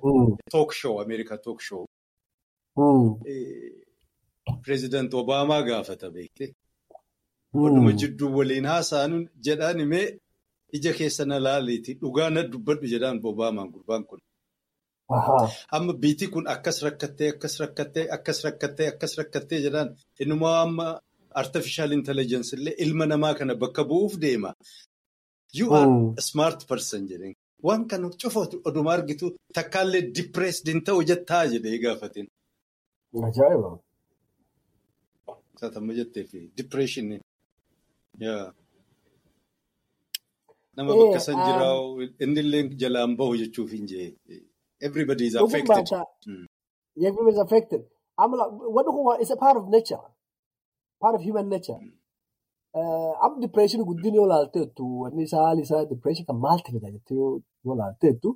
[0.51, 1.86] took show Ameerikaa took show.
[4.63, 6.53] Pireezidaant Obaamaa gaafata beekte.
[7.53, 9.13] Waanuma jidduu waliin haasa'an
[9.45, 10.08] jedhaan himee
[10.77, 14.19] ija keessa na laaliiti dhugaa na dubbadhu jedhaan Obaamaan gurbaan kun.
[15.77, 19.89] Amma biitii kun akkas rakkattee akkas rakkattee akkas rakkattee akkas rakkattee jedhaan
[20.23, 20.88] innumaa amma
[21.41, 24.51] artificial intelligence illee ilma namaa kana bakka bu'uuf deema.
[25.57, 27.35] You are a smart person jedheen.
[27.67, 29.25] Waan kana cufatu oduma argitu
[29.57, 32.27] takkaallee depressed hin ta'u jettaa jedhee gaafateen.
[33.29, 33.69] Ajaa'iba.
[35.59, 37.07] Saatamma jettee fi depression.
[40.77, 41.83] Nama bakka san jiraa'u
[42.23, 44.07] inni illee jalaan bahu jechuuf hin jee.
[44.88, 45.91] Everybody is affected.
[47.09, 47.81] Everybody is affected.
[48.75, 50.01] Wanni kun is a part of nature.
[51.01, 51.79] Part of human nature.
[53.23, 57.15] Amma depression guddin yoo laalteettu wanni isaa haali isaa depression kan maal ta'edha jettee
[57.65, 58.29] yoo laalteettu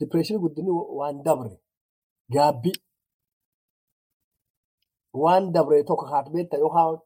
[0.00, 0.66] depression guddin
[0.98, 1.52] waan dabre
[2.36, 2.74] gaabbii
[5.22, 6.98] waan dabre tokko kaate beekta yookaan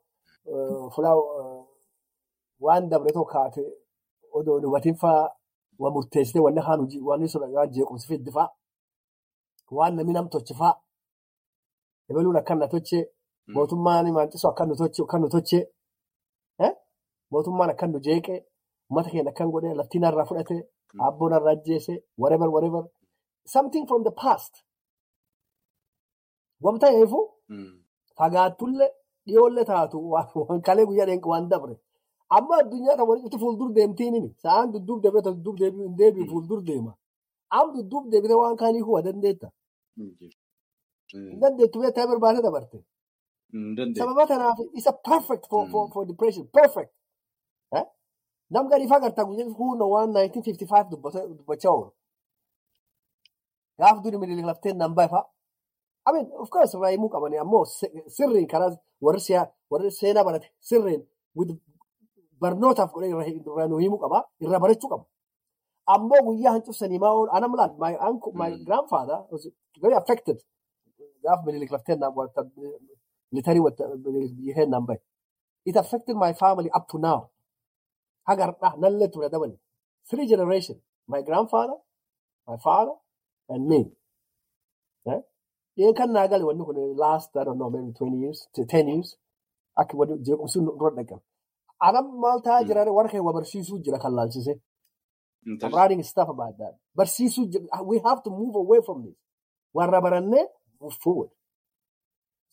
[0.94, 1.16] fulaa
[2.60, 3.62] waan dabre tokko kaate
[4.36, 5.28] odoo dubatiin fa'aa
[5.80, 8.54] waan murteessitee wanni haan hojii waan jeequmsi fiddi fa'aa
[9.76, 10.76] waan namni nam tochi fa'aa
[12.10, 13.04] ebaluun akkan na tochee
[13.54, 15.64] mootummaan maancisoo akkan nu tochee tochee
[17.30, 18.38] mootummaan akkan nu jeeqee
[18.88, 20.62] uummata keenya akkan godhee laftiin narraa fudhatee
[21.06, 22.82] abboon narraa ajjeesee whatever whatever.
[23.46, 24.52] Something from the past.
[26.62, 27.20] Wanta ta'eefu?
[28.18, 28.90] Fagaattullee
[29.26, 31.74] dhiyoollee taatu waan kalee guyyaa dheenqa waan dabre.
[32.30, 35.58] Amma addunyaa kan walitti fuuldur deemtiin sa'aan dudduub deebite dudduub
[35.98, 36.92] deebiin fuuldur deema.
[37.50, 39.48] Am dudduub deebite waan kaanii huba dandeetta.
[41.12, 42.78] Hin dandeettu bee ta'ee barbaade dabarte.
[43.98, 46.90] Sababa kanaaf isa perfect for, for, depression perfect.
[48.50, 50.90] Nam gadi faa gartaa guyyaa huunna waan 1955
[51.36, 51.92] dubbachaa oolu.
[53.78, 55.24] Gaaf duri mililik lafteen nan baay'ifaa.
[56.06, 57.64] I mean, of course, irraa himuu qabanii ammoo
[58.16, 61.02] sirriin karaa warri seenaa barate sirriin
[62.44, 65.04] barnootaaf godhee irraa nu himuu qaba irraa barachuu qaba.
[65.94, 69.42] Ammoo guyyaa hancufsanii maa oolu ana malaan my uncle my grandfather was
[69.82, 70.38] very affected.
[71.24, 72.40] Gaaf mililik lafteen nan wanta
[73.32, 73.60] military
[74.46, 75.00] yiheen nan bahe.
[75.68, 77.20] It affected my family up to now.
[78.28, 79.56] Hagardaa nallee ture dabale.
[80.08, 80.76] Three generation.
[81.12, 81.76] My grandfather,
[82.48, 82.94] my father,
[83.48, 83.80] and me.
[85.76, 88.38] Dhiyeenya kan naa gale wanni kun last I don't know maybe twenty years
[88.72, 89.08] ten years
[89.76, 89.94] akka
[90.26, 91.20] jeequmsi dura dhaqan.
[91.88, 94.54] Anam maal ta'aa jira warra keenya barsiisuu jira kan laalchise.
[95.46, 96.74] I'm writing stuff about that.
[96.98, 99.16] Barsiisuu jira we have to move away from this.
[99.76, 100.46] Warra barannee
[100.80, 101.30] move forward.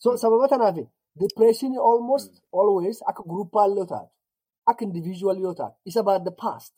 [0.02, 0.76] So sababa kanaaf
[1.22, 4.10] depression almost always akka guruppaallee yoo taatu
[4.70, 6.72] akka individual yoo taatu is about the past.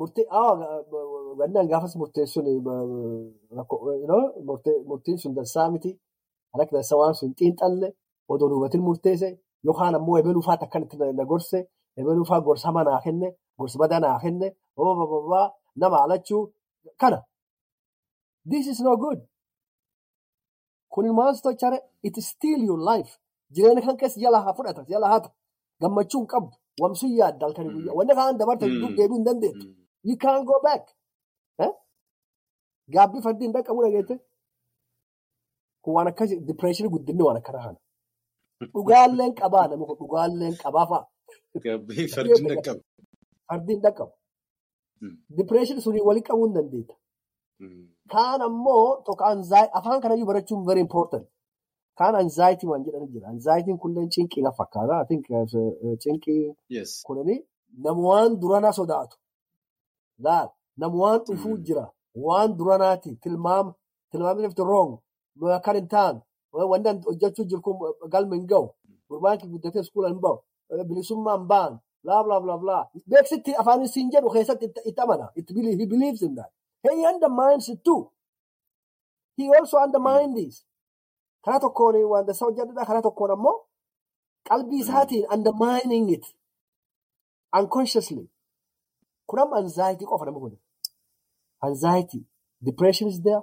[0.00, 0.24] murtee
[1.40, 2.46] gannaan gaafas murteessuun
[4.88, 5.90] murtiin sun dansaa miti
[6.52, 7.88] harka dansa waan sun xiinxalle
[8.28, 9.28] odoo hubatin murteesse
[9.66, 11.58] yookaan ammoo ebeluufaa akkanatti na gorse
[11.98, 14.46] ebeluufaa gorsa manaa kenne gorsa badaa naa kenne
[15.80, 16.42] nama alachuu
[17.00, 17.18] kana
[18.50, 19.20] this is no good
[20.92, 23.12] kun maal tochare it steal your life
[23.54, 25.32] jireenya kan keessa jala haa fudhata jala haa ta'u
[25.82, 29.66] gammachuu hin qabdu wamsun yaadda halkanii guyyaa wanni kaan dabarte dudduub deebi'uu hin dandeettu.
[30.08, 30.84] You can't go back.
[32.94, 34.14] Gaabbii fardi hin dhaqqabu dhageette.
[35.82, 37.78] Kun waan akkasii dipireeshinii guddinni waan akkana kana.
[38.74, 41.04] Dhugaalleen qabaa nama kun dhugaalleen qabaa fa'a.
[41.64, 42.82] Gaabbii fardi hin dhaqqabu.
[43.48, 44.12] Fardi hin dhaqqabu.
[45.36, 46.94] Dipireeshinii sunii waliin qabuu hin dandeetta.
[48.12, 49.04] Kaan ammoo
[49.78, 51.26] afaan kanayyuu barachuun very important.
[51.98, 53.28] Kaan anzaayitii waan jedhan jira.
[53.34, 55.06] Anzaayitiin kunneen cinqii na fakkaata.
[56.02, 56.40] Cinqii
[57.06, 57.40] kunanii
[57.84, 59.16] nama waan duranaa sodaatu.
[60.24, 61.86] Laal nama waan dhufuu jira.
[62.26, 63.16] Waan duranaati.
[63.22, 63.74] Tilmaama.
[64.10, 64.92] Tilmaamni lafti wrong.
[65.64, 66.20] Kan hin taane.
[66.52, 67.76] Wanti hojjechuu jiru kun
[68.10, 68.68] galma hin gahu.
[69.08, 70.38] Gurbaan kee guddatee iskuula hin bahu.
[70.88, 71.78] Bilisummaa hin ba'an.
[72.04, 72.84] Laa laa laa laa.
[73.08, 75.30] Beeksitti afaan siin jedhu keessatti itti amana.
[75.36, 76.50] He believes in that.
[76.82, 78.10] He undermines it too.
[79.36, 80.66] he also undermine this.
[81.44, 83.56] Karaa tokkoon waan dassaa hojjedha karaa tokkoon ammoo
[84.48, 86.24] qalbii isaatiin undermining it
[87.58, 88.30] unconsciously.
[89.26, 90.58] Kun amma anxiety qofa nama kun.
[91.62, 92.20] Anxiety,
[92.64, 93.42] depression is there.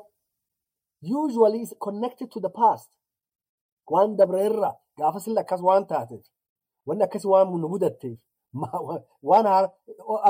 [1.01, 2.89] Usually it's connected to the past.
[3.89, 6.25] Waan dabreerra gaafa silla akkas waan taateef
[6.87, 8.17] wanni akkas waan nu mudatteef
[9.29, 9.45] waan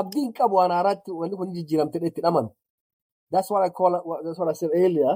[0.00, 2.50] abdiin qabu waan haaraatti wanni kun jijjiiramtee itti amanu.
[3.32, 3.92] That's what I call
[4.24, 5.12] that's what I said earlier.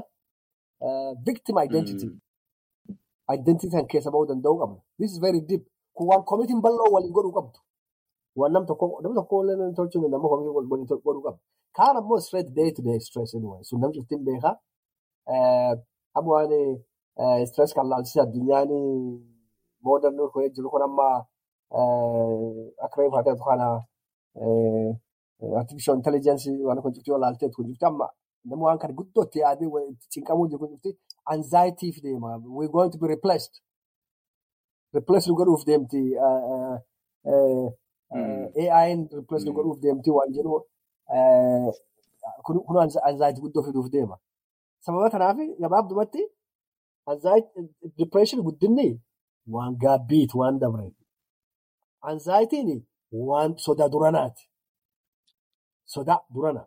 [0.80, 2.08] Uh, victim identity.
[3.36, 4.80] Identity kan keessa bahuu danda'uu qabna.
[4.98, 5.64] This is very deep.
[5.96, 7.58] Kun waan komitiin bal'oo waliin godhuu qabdu.
[8.36, 11.40] Waan nam tokko nam tokko illee tolchuun nama komitii waliin godhuu qabdu.
[11.76, 13.60] Kaan ammoo straight day to day stress anyway.
[13.68, 14.54] Sun nam cuftiin beekaa.
[16.16, 16.50] Amma waan
[17.46, 18.68] stress kan laalchise addunyaan
[19.82, 21.08] modern kun jiru kun amma
[22.84, 23.68] akka reefu haa ta'u kana
[25.60, 28.08] artificial intelligence waan kun cuftii laalteetu kun cuftii amma
[28.44, 29.68] nama waan kana guddootti yaadee
[30.12, 30.94] cinqamuu jiru kun
[31.34, 32.36] anxiety fi deema.
[32.56, 33.54] We going to be replaced.
[34.92, 36.02] Replace nu godhuuf deemti.
[38.78, 40.60] AI'n replace nu godhuuf deemti waan jedhu
[42.44, 44.16] kun anxiety guddoo fiduuf deema.
[44.84, 46.22] Sababa kanaaf gabaabdumatti
[47.98, 48.88] depression guddinni
[49.54, 50.90] waan gaabbiiti waan dabre.
[52.02, 54.44] Anxietiin waan sodaa duranaati.
[55.94, 56.62] Sodaa durana.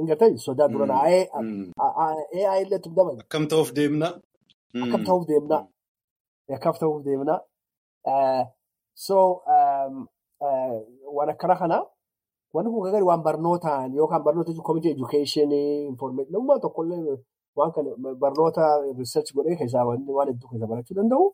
[0.00, 0.94] Inga ta'e sodaa durana.
[1.02, 3.20] AI illee tum dabale.
[3.24, 4.08] Akkam ta'uuf deemna.
[4.84, 5.58] Akkam ta'uuf deemna.
[6.56, 7.34] Akkam ta'uuf deemna.
[8.94, 9.16] So
[11.16, 11.78] waan akkana kana
[12.54, 14.50] wanni kun gagari waan barnootaan yookaan barnoota
[14.96, 15.48] education
[15.92, 17.16] information namummaa tokkollee
[17.56, 17.90] waan kana
[18.22, 18.64] barnoota
[19.00, 21.24] research godhee keessaa waan hedduu keessa barachuu danda'u.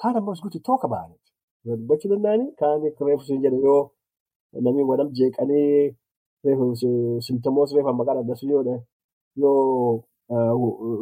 [0.00, 1.14] Kaan ammoo guutuu tooka baane.
[1.64, 3.82] Dubbachuu danda'anii kaan reefu jedhe yoo
[4.64, 5.96] namni wadam jeeqanii
[7.26, 8.62] simtamoos reefa maqaan adda yoo
[9.42, 10.04] yoo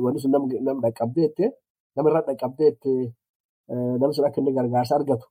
[0.04, 0.30] wanni sun
[0.66, 1.44] nam dhaqqabdeette
[1.96, 2.92] namirra dhaqqabdeette
[4.00, 5.26] namni sun akka inni gargaarsa argatu.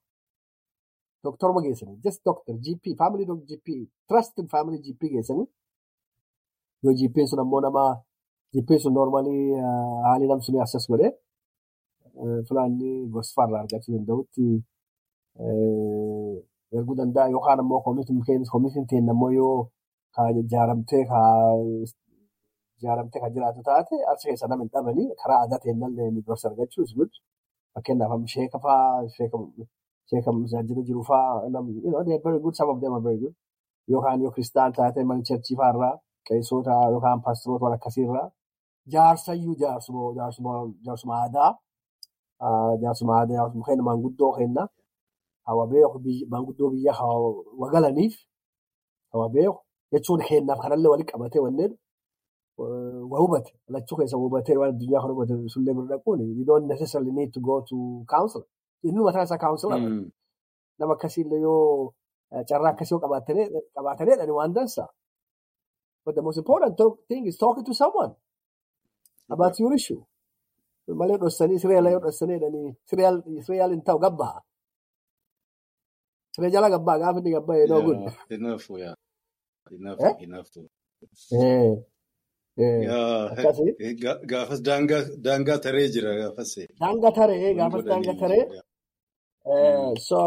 [1.24, 3.67] Doktoruma geessanii just doctor GP family GP
[4.10, 5.48] trusted family GP geessanii
[6.84, 7.84] yoo GP sun ammoo nama
[8.54, 9.38] GP sun normally
[10.06, 11.12] haalli nam sunii assess godhee
[12.48, 14.48] filaanni gosfarraa argachuu danda'utti
[16.78, 19.58] erguu danda'a yookaan ammoo koomitiin teenya ammoo yoo
[20.42, 21.04] ijaaramtee
[23.22, 26.94] kan jiraatu taate achi keessa nama hin dhabanii karaa aadaa teenyallee ni gorsa argachuu is
[27.00, 27.12] good
[27.74, 29.38] fakkeenyaaf sheeka fa'aa sheeka
[30.10, 31.36] tajaajila jiru fa'aa
[33.92, 35.96] yookaan yoo kiristaan taate mana cherchii fa'aarraa
[36.28, 38.28] qeessota yookaan paasteroota waan akkasiirraa
[38.93, 40.01] jaarsayyuu jaarsuma
[40.86, 41.51] jaarsuma aadaa
[42.84, 44.63] jaarsuma aadaa jaarsuma kenna maanguddoo kenna
[45.47, 45.97] hawa beeku
[46.34, 46.93] maanguddoo biyya
[47.62, 48.15] wagalaniif
[49.13, 49.60] hawa beeku
[49.91, 51.73] jechuun kennaaf kanallee walitti qabatee wanneen
[53.12, 57.12] waa hubate lachuu keessa hubatee waan addunyaa kan hubate sullee bira dhaquun you don't necessarily
[57.12, 57.75] need to go to
[58.15, 58.43] council.
[58.84, 59.69] Inni mataa isaa council
[60.80, 61.93] nama akkasiillee yoo
[62.49, 63.01] carraa akkasii yoo
[63.75, 64.88] qabaatanii waan dansa
[66.06, 66.73] but the most important
[67.08, 68.12] thing is talking to someone
[69.34, 70.02] about your issue
[71.00, 72.72] malee dhossanii siree yoo dhossanii jedhanii
[73.46, 74.36] siree hin ta'u gabbaa
[76.36, 78.02] siree jala gabbaa gaafa inni gabbaa yoo good
[78.36, 78.96] Enough, yeah.
[79.78, 80.13] Enough, Eh?
[80.26, 80.50] enough.
[81.32, 81.74] Eh,
[82.63, 86.52] eh, Yaa, Gaafas daangaa daangaa taree jira gaafas.
[86.82, 88.44] daanga taree gaafas daanga taree
[89.52, 90.20] eh, so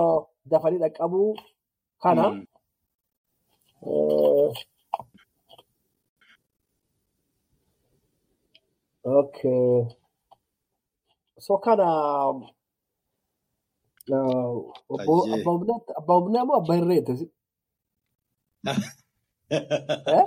[0.51, 1.31] dafanii dhaqqabuu
[2.03, 2.25] kana
[9.05, 9.87] okay
[11.39, 11.55] so
[14.13, 14.55] uh,
[14.89, 15.35] obbo Ayyee.
[15.41, 17.13] abbaa humnaatti abbaa humnaa moo abbaa hirreetti
[18.71, 20.25] eh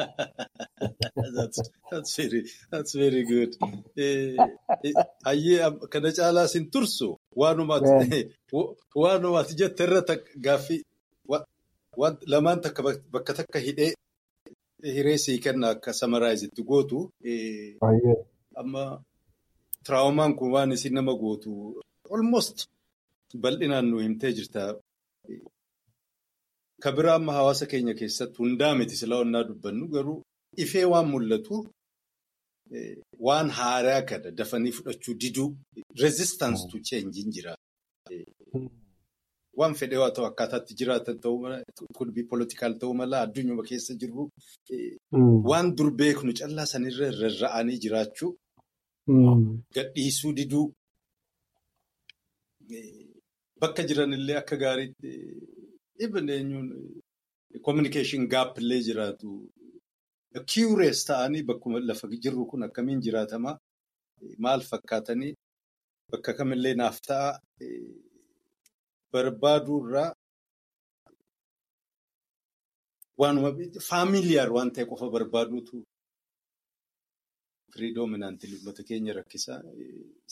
[1.38, 1.60] that's,
[1.92, 3.52] that's very that's very good.
[3.98, 4.36] Eh,
[4.84, 4.94] eh,
[5.26, 8.20] Ayyee kana caalaa sin tursu waanumaati
[9.02, 10.02] waanumaati jette irra
[10.46, 10.82] gaaffii
[12.32, 13.92] lamaan takka bak- bakka takka hidhee
[14.96, 17.76] hiree sii kenna akka samaraayizitti gootu eh.
[18.62, 18.84] Amma
[19.86, 21.52] tiraawomaan kun waan isin nama gootu
[22.16, 22.58] almost
[23.44, 24.62] bal'inaan nu himtee jirta.
[26.84, 30.20] Ka biraa amma hawaasa keenya keessatti hundaa miti silaa onnaa dubbannu garuu
[30.64, 31.56] ifee waan mul'atu
[33.28, 35.50] waan haaraa kana dafanii fudhachuu diduu
[36.04, 37.54] resistance to change jira.
[39.60, 41.58] Waan fedhee waa ta'u akkaataatti jiraatan ta'uu mala
[41.98, 44.24] kun politikaal ta'uu mala addunyuma keessa jirru
[44.74, 45.42] eh, Mm.
[45.50, 48.32] waan dur beeknu callaa sanirra rarra'anii jiraachuu.
[49.76, 50.66] Gadhiisuu diduu.
[53.62, 55.10] Bakka jiranillee akka gaariitti
[56.00, 56.68] even eenyuun
[57.66, 59.30] communication gap illee jiraatu
[60.52, 63.58] curious ta'anii bakkuma lafa jirru kun akkamiin jiraatamaa
[64.44, 65.34] maal fakkaatanii?
[66.12, 67.40] Bakka kamillee naaf ta'a?
[69.12, 70.10] Barbaaduurraa
[73.20, 73.50] waanuma
[73.90, 75.76] faamiliyaar waan ta'e qofa barbaaduutu
[77.78, 79.60] firiidoominaantii uummata keenya rakkisaa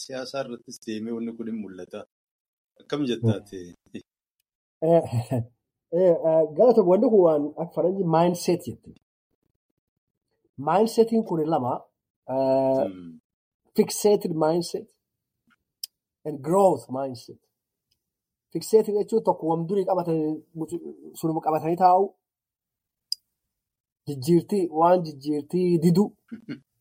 [0.04, 2.00] siyaasaa irrattis deemee wanni kun hin mul'ata.
[2.82, 3.60] Akkam jettaate?
[6.58, 8.92] Galata wanni kun waan akka faranji maayinseet jette.
[10.68, 11.74] Maayinseetiin kun lama
[13.76, 14.88] fixated mindset
[16.26, 17.40] and growth mindset.
[18.54, 20.36] Fixated jechuun tokko wam durii qabatanii
[21.48, 22.06] qabatanii taa'u.
[24.08, 26.06] Jijjiirtii waan jijjiirtii didu.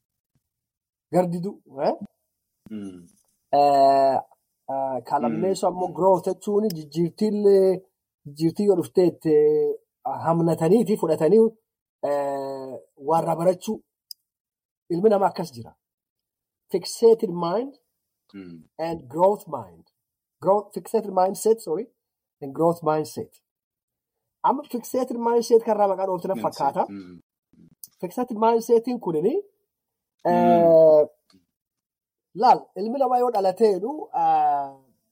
[1.15, 1.51] Gar didu.
[5.09, 7.71] Kalammeessu ammoo growth jechuun jijjiirtiillee
[8.27, 9.35] jijjiirtii yoo dhufteetti
[10.25, 11.43] hamnataniiti fudhatanii
[13.11, 13.77] warra barachuu
[14.93, 15.73] ilmi namaa akkas jira.
[16.73, 17.73] Fixated mind
[18.87, 19.85] and growth mind.
[20.75, 21.87] Fixated mindset, sorry,
[22.43, 23.33] and growth mindset.
[24.43, 26.83] Amma fixated mindset kanarraa maqaan ooftina fakkaata.
[28.01, 29.35] Fixated mindsetiin kunini
[32.43, 33.91] laal ilmi namaa yoo dhalateenu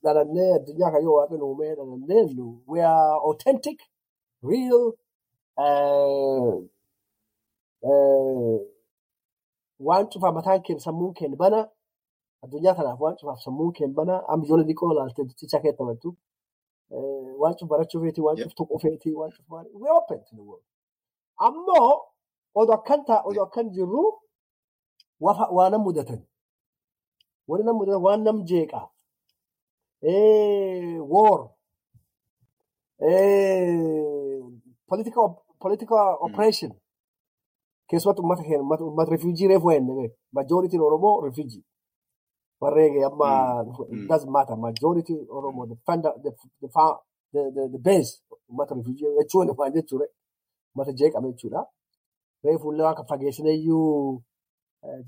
[0.05, 3.79] dhalannee addunyaa kan yoo waaqni uumee dhalanneennu we are authentic,
[4.42, 4.85] real,
[9.87, 11.61] waan cufaa mataan keenya sammuun keenya bana
[12.44, 16.11] addunyaa kanaaf waan cufaaf sammuun keenya bana amma ijoollee xiqqoo ilaaltee dubbicha keessa taphattu
[17.42, 20.42] waan cuf barachuu feetii waan cuf tuquu feetii waan cuf maali we open to the
[20.48, 20.64] world.
[21.46, 21.90] Ammoo
[22.55, 24.03] odoo akkan ta'a odoo akkan jirru
[25.57, 26.21] waa nam mudatan.
[27.49, 28.87] Wani nam mudatan waan nam jeeqaa
[31.13, 31.41] war.
[34.89, 35.27] Political
[35.61, 36.73] political oppression
[37.89, 41.65] keessumatti uummata keenya uummata rifiijii reefu enne majooritiin oromoo rifiijii
[42.61, 43.65] warreen amma
[44.09, 44.57] doesn't matter.
[44.57, 46.31] Majority oromoo the founder the
[46.61, 46.69] the
[47.55, 48.11] the the base
[48.49, 50.07] uummata rifiijii jechuun waan jechuudha
[50.75, 51.67] uummata jeeqame jechuudha
[52.45, 54.23] reefu illee waan kan fageessineyyuu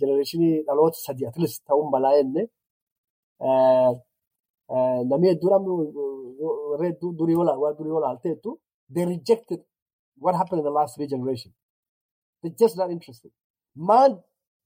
[0.01, 2.43] jenereeshinii dhaloota sadii at least ta'uun balaa enne
[5.11, 5.53] namni hedduun
[6.71, 8.51] warra hedduu durii yoo laalteettu
[8.95, 9.61] they rejected
[10.25, 11.55] what happened in the last three generations.
[12.41, 13.33] They're just not interested.
[13.75, 14.13] Maan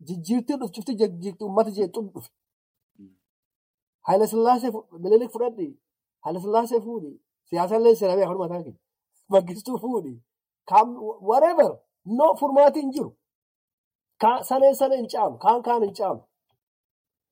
[0.08, 2.30] jijjiirtii dhufti jijjiirtii uummata jeetuun dhufe.
[4.06, 4.70] Haayila Sillaasee
[5.04, 5.68] Minilik fudhadhi.
[6.22, 7.12] Haayila Sillaasee fuudhi.
[7.48, 8.80] Siyaasallee seenamee afaan mataa keenya.
[9.28, 10.14] Maggistuu fuudhi.
[11.30, 11.70] Whatever.
[12.04, 13.10] No furmaatii hin jiru.
[14.20, 15.38] Saneen sana hin caalu.
[15.38, 16.22] Kaan kaan hin caalu.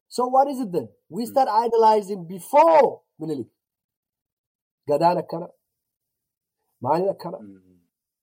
[0.09, 0.89] So what is it then?
[1.09, 3.49] We start idolizing before Minilik.
[4.89, 5.49] Gadaan akkana.
[6.83, 7.39] Maaliin akkana.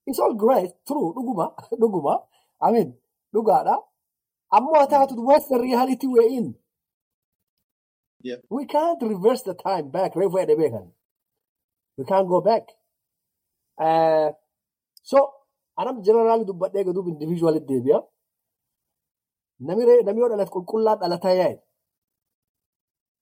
[0.05, 2.27] It's all great, true, dhuguma, dhuguma.
[2.61, 2.95] I mean,
[3.33, 3.77] dhugaadha.
[4.51, 6.55] Ammoo haa taatu, what's the reality we're in?
[8.21, 8.37] Yeah.
[8.49, 10.13] We can't reverse the time back.
[10.15, 10.91] Reefu jedhe beekan.
[11.97, 12.63] We can't go back.
[13.77, 14.31] Uh,
[15.01, 15.33] so,
[15.77, 17.99] anam generally dubbadhee gaduuf individual deebi'a.
[19.65, 19.81] Nami
[20.19, 21.55] yoo dhalate qulqullaan dhalataa yaa'e.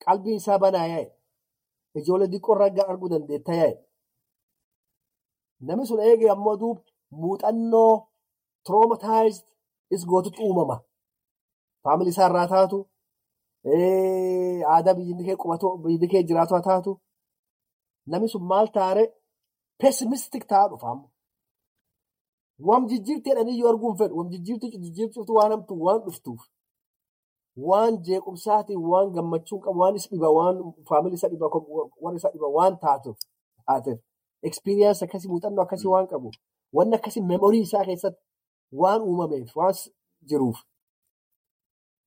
[0.03, 1.07] Qalbiin isaa banaa yaa'e.
[1.99, 3.73] Ijoollee xiqqoo irraa arguu dandeetta yaa'e.
[5.67, 6.79] Namni sun eegee ammoo duub
[7.21, 7.93] muuxannoo
[8.65, 9.45] traumatized
[9.95, 10.77] is gootutu uumama.
[11.83, 12.77] Faamilii isaa irraa taatu,
[14.73, 16.91] aadaa biyyi kee qubatu, biyyi kee jiraatu haa taatu.
[18.11, 19.03] Namni sun maal taare
[19.81, 21.07] pessimistic ta'aa dhufa amma.
[22.67, 24.17] Wam jijjiirtii jedhanii yoo arguu hin fedhu.
[24.17, 26.41] Wam jijjiirtuutu waan hamtu waan dhuftuuf.
[27.69, 30.57] Waan jeequmsaatiin waan gammachuu qabu waan isa dhiba waan
[30.89, 31.47] faamilii isa dhiba
[32.03, 33.17] warra isa dhiba waan taatuuf
[33.65, 33.99] taateef.
[34.49, 36.29] experience akkasii muuxannoo akkasii waan qabu
[36.77, 38.21] wanni akkasii memorii isaa keessatti
[38.81, 39.75] waan uumameef waan
[40.29, 40.57] jiruuf.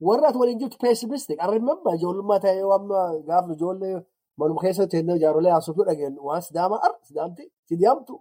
[0.07, 1.39] Warra ati waliin jirtu pessimistic.
[1.45, 3.95] I remember ijoollummaa ta'ee amma gaafa ijoollee
[4.39, 8.15] manuma keessa teennee jaarolee haasofuu dhageenyu waan sidaama ar sidaamti sidiamtu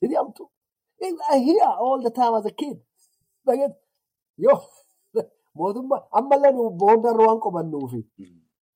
[0.00, 0.50] sidiamtu.
[1.02, 2.76] I hear all the time as a kid.
[3.46, 3.74] Dhageet
[4.36, 4.60] yoo
[5.58, 8.00] mootummaa ammallee nu boondarra waan qobannuufi.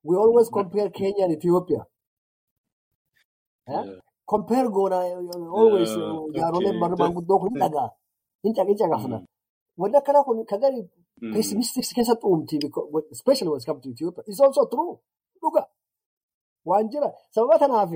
[0.04, 1.82] We always compare Kenya and Ethiopia.
[4.26, 4.98] compare goona
[5.60, 5.92] always
[6.36, 7.88] jaaroleen manguddoo kun hin dhagaa
[8.42, 9.18] hin caqafna.
[9.78, 10.82] Wanni akkanaa kun kan gadi
[11.32, 12.58] pessimistic keessatti uumti
[13.10, 14.24] especially when it comes to Ethiopia.
[14.26, 14.98] It's also true.
[15.40, 15.62] Dhuga.
[16.64, 17.12] Waan jira.
[17.34, 17.92] Sababa kanaaf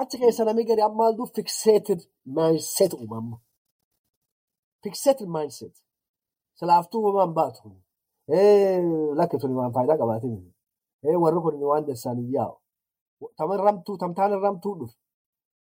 [0.00, 2.00] achi keessa namni gadi amma halduu fixated
[2.36, 3.36] mindset uumama.
[4.82, 5.74] Fixated mindset.
[6.58, 7.76] Silaaftuu uumamaan baatu kun.
[9.18, 10.34] Lakki tuni waan faayidaa qabaatin.
[11.24, 12.56] Warri kun waan dasaan hin yaa'u.
[13.38, 14.96] Taman ramtuu tamtaan ramtuu dhufe.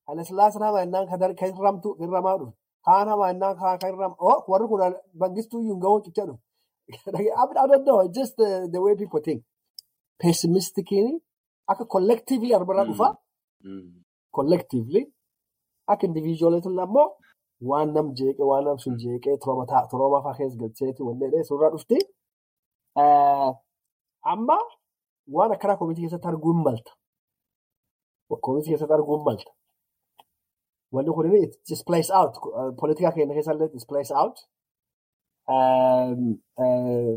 [0.07, 1.07] Haala sillaasa nama innaan
[1.39, 2.61] kan ramtuu irramaa dhufe.
[2.86, 4.82] kaan hamaannaa kaan kan irraa oh warri kun
[5.19, 6.41] bangistuu iyyuu hin ga'uu cicha dhufu.
[7.41, 9.43] I don't know just the, way people think.
[10.21, 11.21] Pessimistikiin
[11.71, 13.07] akka collectively arbarraa dhufa.
[14.36, 15.03] Collectively
[15.91, 17.07] akka individualitiin ammoo
[17.70, 21.97] waan nam jeeqee waan nam sun jeeqee toroma fa'aa keessa galcheeti wanne suuraa dhufti.
[24.34, 24.57] Amma
[25.36, 26.91] waan akkanaa koomitii keessatti arguu hin malta.
[28.45, 29.51] Koomitii keessatti arguu hin malta.
[30.93, 32.34] Wanni kun it displays out.
[32.82, 34.38] Politika keenya keessa illee displays out.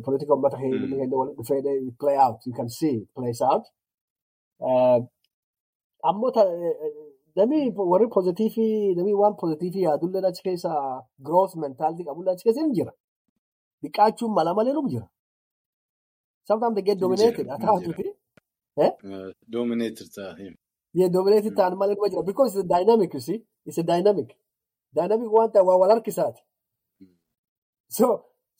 [0.05, 1.63] Politika uummata keenya waliin dhufee
[2.01, 2.39] play out.
[2.47, 3.65] You can see it plays out.
[6.09, 6.31] Ammoo
[7.37, 7.59] namni
[7.93, 10.71] warri pozitiivii namni waan pozitiivii yaadullee achi keessa
[11.27, 12.93] growth mentality qabullee achi keessa hin jira.
[13.83, 15.07] Dhiqaachuun mala malee nu jira.
[16.49, 17.47] Sometimes they get dominated.
[19.49, 20.37] Dominated ta'a.
[20.99, 22.23] Yeah, dominated ta'an malee numa jira.
[22.31, 23.39] Because it's a dynamic, you see.
[23.67, 24.37] It's a dynamic.
[24.95, 26.43] Dynamic waan ta'e waa wal harkisaati.
[27.89, 28.07] So,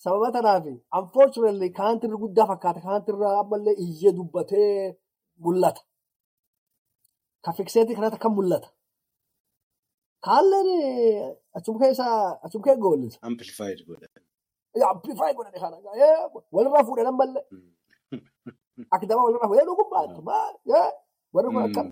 [0.03, 0.65] sababa tanaaf
[0.99, 2.81] unfortunately kaantirri guddaa fakkaata.
[2.89, 4.97] Kaantirra ammallee iyyee dubbatee
[5.45, 5.83] mul'ata.
[7.45, 8.69] Ka fikseetii kanatti kan mul'ata.
[10.25, 10.69] Kaalleen
[11.57, 12.07] achum keessa
[12.47, 13.19] achum keessa goollisa.
[13.23, 14.09] Amplified godha.
[14.93, 15.77] Amplify godhani kana.
[16.55, 17.45] Walirraa fuudhan ammallee.
[18.93, 20.21] Akka daba walirraa fuudhee dhugum baatu.
[21.35, 21.87] Warri kun akkam.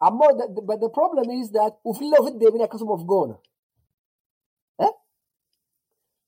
[0.00, 0.30] Ammoo
[0.68, 3.36] but the problem is that ufillee ofitti deebine akkasuma of goona.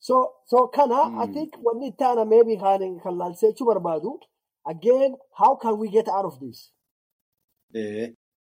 [0.00, 4.18] So so kana I think wanni itti aana maybe kan laalseechuu barbaadu
[4.66, 6.73] again how can we get out of this?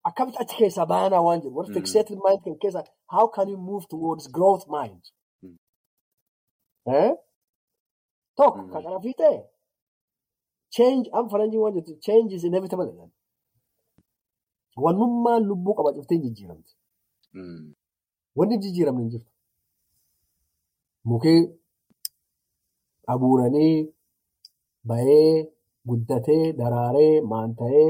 [0.09, 1.55] Akkamitti achi keessaa baanaa waan jiru.
[1.57, 2.81] Warri fixated mind kan keessa
[3.14, 5.03] how can you move towards growth mind?
[8.37, 9.37] Tokko kan kana fiixee
[10.77, 13.11] change am faranjii waan jettu change is inevitable jedhan.
[14.85, 16.72] Wannummaan lubbuu qaba cuftee jijjiiramti.
[18.39, 19.31] Wanni jijjiiramne hin jirtu.
[21.11, 21.41] Mukee
[23.12, 23.77] abuuranii
[24.89, 25.29] bahee
[25.89, 27.89] guddatee daraaree maanta'ee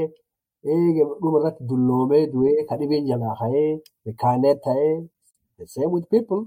[0.65, 3.71] dhuma irratti dulloomee du'ee ka dhibeen jalaa ka'ee
[4.05, 4.95] mekaaneet ta'ee
[5.57, 6.41] the same with people.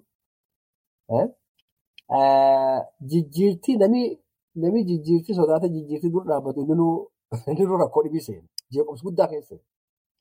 [3.11, 8.49] Jijjiirtii namni jijjiirtii sodaata jijjiirtii dura dhaabbatu dura rakkoo dhibii seena.
[8.73, 9.57] Jeequmsi guddaa keessa.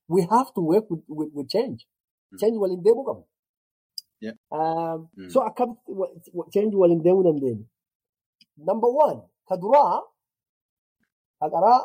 [0.09, 1.87] We have to work with, with, with change.
[2.39, 3.25] Change waliin deemuu qabna.
[5.33, 5.91] So akkamitti
[6.53, 7.65] change waliin deemuu dandeenya?
[8.57, 10.01] Number one, ka duraa
[11.41, 11.79] haqaraa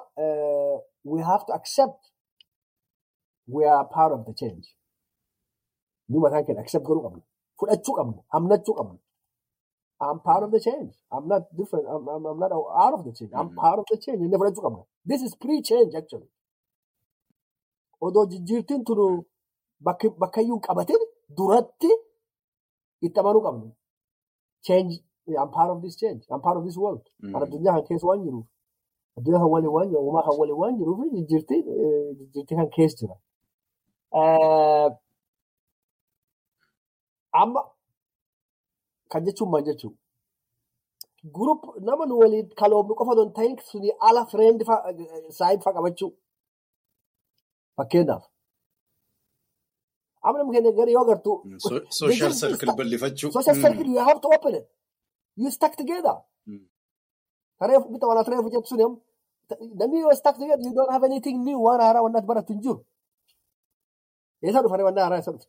[1.05, 2.01] we have to accept
[3.47, 4.67] we are part of the change.
[6.09, 7.23] Nu mataan keenya accept godhuu qabna.
[7.59, 8.21] Fudhachuu qabna.
[8.37, 8.99] Amnachuu qabna.
[10.01, 10.93] I'm part of the change.
[11.15, 11.87] I'm not different.
[11.89, 13.31] I'm, I'm, I'm not out of the change.
[13.35, 14.21] I'm part of the change.
[14.23, 14.85] Inni fudhachuu qabna.
[15.05, 16.29] This is pre-change actually.
[18.03, 19.07] Odoo jijjiirtiin tunu
[20.23, 21.03] bakkayyuu qabatin
[21.37, 21.91] duratti
[23.07, 23.67] itti amanuu qabna.
[24.67, 24.95] Change.
[25.41, 26.23] I'm part of this change.
[26.31, 27.05] I'm part of this world.
[27.33, 28.47] Kan addunyaa kan keessa waan jiruuf.
[29.15, 30.03] Kan waliin waan jiru.
[30.07, 33.17] Uumaa kan waliin waan jiruuf jijjiirtii kan keessa jira.
[37.43, 37.61] Amma
[39.11, 39.95] kan jechuun maal jechuun
[41.35, 44.65] gurup nama nu waliin kaloomnu qofa don ta'in suni ala fireendi
[45.39, 46.11] saayid fa qabachuu
[47.77, 48.25] fakkeenyaaf.
[50.25, 51.33] Amma namni keenya gari yoo agartu.
[52.01, 53.31] Social circle bal'ifachuu.
[53.95, 54.67] You have to open it.
[55.37, 56.17] You stuck together.
[57.63, 58.85] Wala tareef jettu suni
[59.81, 62.61] namni yoo stuck together you don't have anything new waan haaraa waan ati barattu hin
[62.65, 62.79] jiru.
[64.45, 65.49] Eessa dhufa waan haaraa eessa dhufa?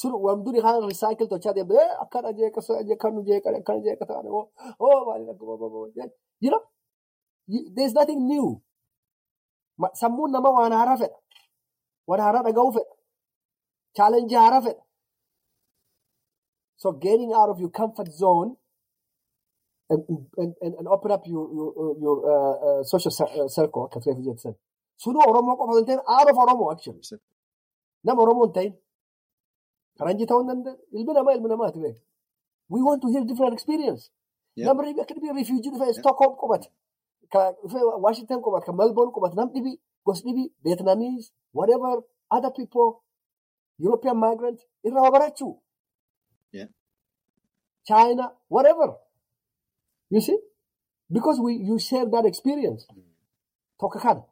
[0.00, 4.42] sun wamduni haan recycle tochaa deemte akkana jeeqasa jeeqanu jeeqan akkana jeeqata oo
[4.86, 5.24] oo maali
[6.44, 6.62] you know?
[7.76, 8.46] There's nothing new.
[10.00, 11.18] Sammuun nama waan haaraa fedha
[12.08, 12.94] waan haaraa dhaga'uu fedha
[13.96, 14.82] challenge haaraa fedha
[16.82, 18.50] so getting out of your comfort zone
[19.92, 20.02] and,
[20.42, 21.70] and, and, open up your, your,
[22.04, 23.12] your uh, uh, social
[23.56, 24.54] circle akka tureef jettan
[25.04, 27.20] sunu oromoo qofa hin ta'in of oromoo actually
[28.04, 28.72] nama oromoo hin ta'in
[29.98, 30.76] Faranjii ta'uu danda'a.
[30.92, 32.00] Ilmi namaa ilmi namaati beeku.
[32.68, 34.10] We want to hear different experience.
[34.56, 36.68] Namni akka dhibii rifuujii dhufee Stockholm qubate.
[37.32, 38.64] Ka dhufee Washington qubate.
[38.66, 39.36] Ka Melbourne qubate.
[39.36, 39.76] Nam dhibii
[40.06, 42.88] gos dhibii Vietnamese whatever other people
[43.78, 45.54] European migrant irraa barachuu.
[47.84, 48.88] China whatever.
[50.12, 50.38] You see?
[51.10, 52.86] Because we you share that experience.
[53.80, 54.22] Tokko kana.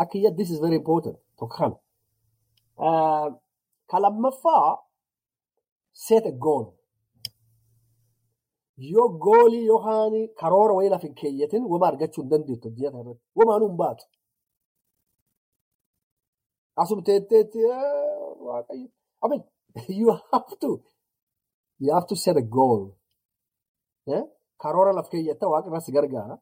[0.00, 1.16] Akka yet this is very important.
[1.38, 1.74] Tokko kana.
[2.78, 3.30] Uh,
[3.92, 4.78] Kalammaffaa
[5.92, 6.74] set a goal.
[8.78, 13.24] Yoo goolii yookaan karoora wayii lafa hin keeyyatin wama argachuu hin dandeettu addunyaa kana irratti.
[13.36, 14.04] Wamaanuu hin baatu.
[16.76, 17.58] Asuma teetteetti
[18.46, 18.88] waaqayyo.
[19.24, 19.42] I mean,
[20.00, 20.70] you have to,
[21.78, 22.97] you have to set a goal.
[24.62, 26.34] Karoora laf keeyyatta waaqa irratti gargaara.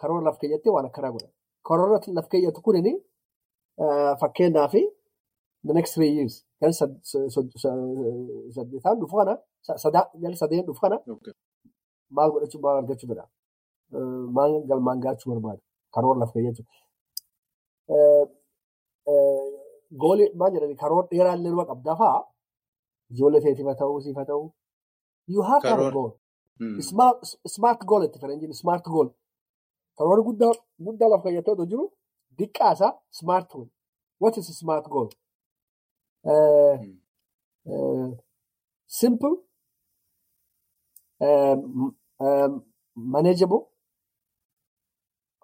[0.00, 1.28] Karoora laf keeyyattee waan akkanaa godha.
[1.68, 2.92] Karoora laf keeyyattu kunini
[4.22, 4.72] fakkeenyaaf
[5.66, 6.72] the next three years kan
[8.56, 9.34] saddeetaan dhufu kana
[10.22, 10.96] jalli sadeen dhufu kana
[12.16, 13.24] maal godhachuu maal argachuu fedha.
[14.36, 15.62] Maal galmaan gaachuu barbaada.
[15.94, 16.64] Karoora laf keeyyachuu.
[20.02, 22.18] Goolii maal jedhani karoora dheeraa illee nama qabdaa fa'a
[23.12, 24.46] ijoollee teetiif haa ta'uu siif haa ta'uu.
[25.32, 26.10] You have a goal.
[26.80, 29.08] Smart, smart goal itti faranjiin smart goal.
[29.96, 31.84] Karoora guddaa lafa otoo jiru
[32.38, 33.68] diqqaasaa smart goal.
[34.20, 35.10] What is a smart goal?
[36.24, 36.76] Uh,
[37.70, 38.10] uh,
[38.86, 39.36] simple,
[41.20, 42.64] um,
[42.96, 43.62] manageable,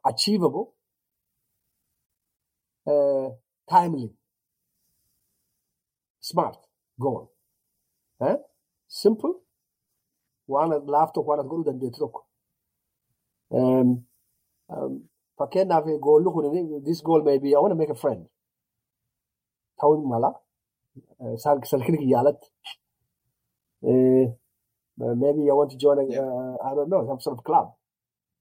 [0.05, 0.67] achievable,
[3.69, 4.17] timely.
[6.21, 6.59] Smart
[6.99, 7.31] goal.
[8.21, 8.37] Eh?
[8.89, 9.42] Simple.
[10.53, 12.21] Waan laaftoon waan godhuu dandeettu tokko.
[15.39, 16.45] Fakkeenyaaf goolli kun
[16.85, 18.23] this goal may be I want to make a friend.
[19.81, 20.31] Ta'uu mala.
[21.45, 22.49] Salkina kiyya alatti.
[25.23, 27.67] Maybe I want to join a, uh, I don't know, some sort of club.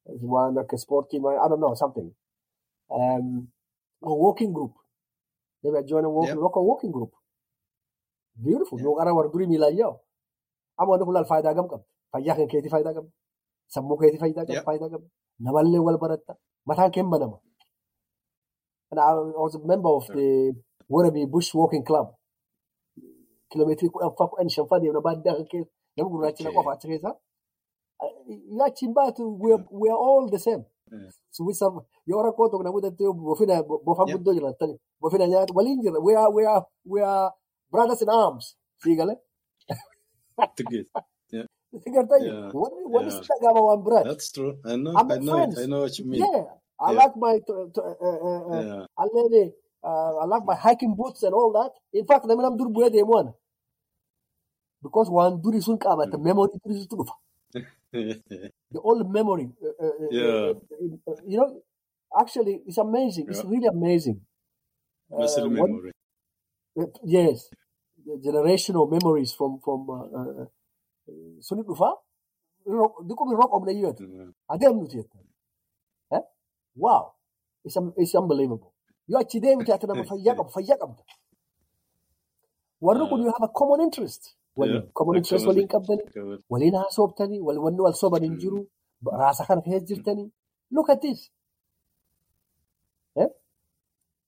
[0.06, 2.10] One like a sport team, I don't know, something.
[2.90, 3.48] Um,
[4.04, 4.74] a walking group.
[5.64, 6.56] Maybe I join a walking, Yep.
[6.56, 7.12] a walking group.
[8.44, 8.80] Beautiful.
[8.80, 9.94] No gara war durii miilaan yoo.
[10.78, 11.86] Amma wanti kun laal faayidaa gam qabdi.
[12.12, 13.12] Fayyaa kan keetii faayidaa qabdi.
[13.74, 15.08] Sammuu keetii faayidaa qabdi.
[15.46, 16.34] Namallee wal baratta.
[16.68, 17.38] Mataan kee hin banama.
[18.92, 20.28] And I was a member of the
[20.94, 22.08] Werribee Bush Walking Club.
[23.50, 25.72] Kiiloomeetirii kudhan faa kudhan shan faa deemna baadiyyaa kan keessa.
[25.98, 26.58] Nama gurraachi na Okay.
[26.62, 27.12] qofa achi keessa.
[28.56, 30.64] Yoo achi hin baatu we are- all the same.
[32.12, 33.56] Yoo rakkoo tokko mudate bofina
[33.86, 34.18] bofaan Yep.
[34.18, 34.76] guddoo jiraatani.
[35.02, 36.00] Bofina nyaata waliin jira.
[36.08, 37.32] We are we are we are
[37.72, 38.46] brothers in arms.
[38.84, 39.18] Sii galee.
[41.72, 42.08] Together.
[42.20, 42.28] Yeah.
[42.28, 42.54] Gartayyo Yeah.
[42.62, 43.18] wanni wanni Yeah.
[43.18, 44.10] si dhagahama waan biraati.
[44.10, 44.60] That's true.
[44.66, 44.98] I know.
[45.00, 45.56] I'm I know friends.
[45.56, 45.60] it.
[45.64, 46.22] I know what you mean.
[46.24, 46.44] Yeah,
[46.80, 47.00] I Yeah.
[47.02, 48.86] like my to, to, uh, uh, uh, Yeah.
[48.98, 49.54] already,
[49.84, 51.72] uh, I like my hiking boots and all that.
[52.00, 53.34] In fact, namni nam dur bu'ee deemu ana.
[54.84, 57.14] Because waan duri sun qabata memory duri sun dhufa.
[58.72, 59.52] The old memory.
[59.64, 60.52] Uh, uh, uh, Yeah.
[60.52, 61.62] uh, uh, you know,
[62.20, 63.28] actually, it's amazing.
[63.30, 63.46] It's Yeah.
[63.46, 64.26] really amazing.
[65.16, 65.92] Muscle Uh, one, memory.
[66.80, 67.52] uh, yes,
[68.06, 70.46] the generational memories from from uh, uh, uh,
[71.48, 71.90] suni dhufa.
[73.08, 74.04] Dikkumi roq obna iyyatu.
[74.04, 74.30] Yeah.
[74.48, 75.18] Adeemnu jetta.
[76.12, 76.22] Eh?
[76.76, 77.04] Wow.
[77.66, 78.72] It's, un- it's unbelievable.
[79.08, 81.04] Yoo achi deemte ati nama fayyaa qabu, fayyaa qabda.
[82.82, 84.36] Warri kun Uh, you have a common interest.
[84.94, 86.42] Common interest waliin qabdani, Covered.
[86.50, 88.60] waliin haasoftanii, wal- wanni wal soban hin jiru,
[89.22, 90.32] raasa kana keessa jirtanii.
[90.72, 91.30] Look at this.
[93.16, 93.28] Eh?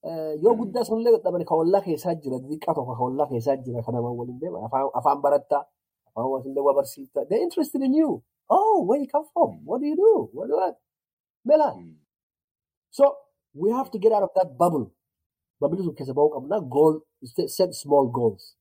[0.04, 3.82] Eh, Yoo guddaa sunillee dadhabani ka ollaa keessaa jira, xixiqqaa tokko ka ollaa keessaa jira,
[3.86, 4.66] kan namaan waliin deema.
[4.66, 5.22] Afaan, afaan
[6.16, 7.26] barattaa, afaan wasillee waa barsiiftaa.
[7.26, 8.24] They're interested in you.
[8.50, 9.66] Oh, where you come from?
[9.66, 10.30] What do you do?
[10.34, 10.76] What do you
[11.46, 11.76] Melaan.
[11.78, 11.96] Mm.
[12.92, 13.04] So
[13.54, 14.92] we have to get out of that bubble.
[15.60, 16.62] Bubble keessa bahuu qabna.
[16.70, 17.02] Goal,
[17.48, 18.56] set small goals.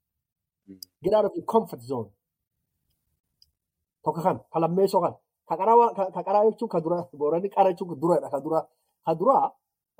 [0.69, 0.79] Mm.
[1.03, 2.11] Get out of your comfort zone.
[4.05, 5.15] Tokko kan, ka lammeessoo kan.
[5.49, 8.31] Ka qaraa waa- ka- ka qaraa jechuun ka dura, boorani qara jechuun ka duradha.
[8.31, 8.61] Ka dura,
[9.07, 9.53] ka dura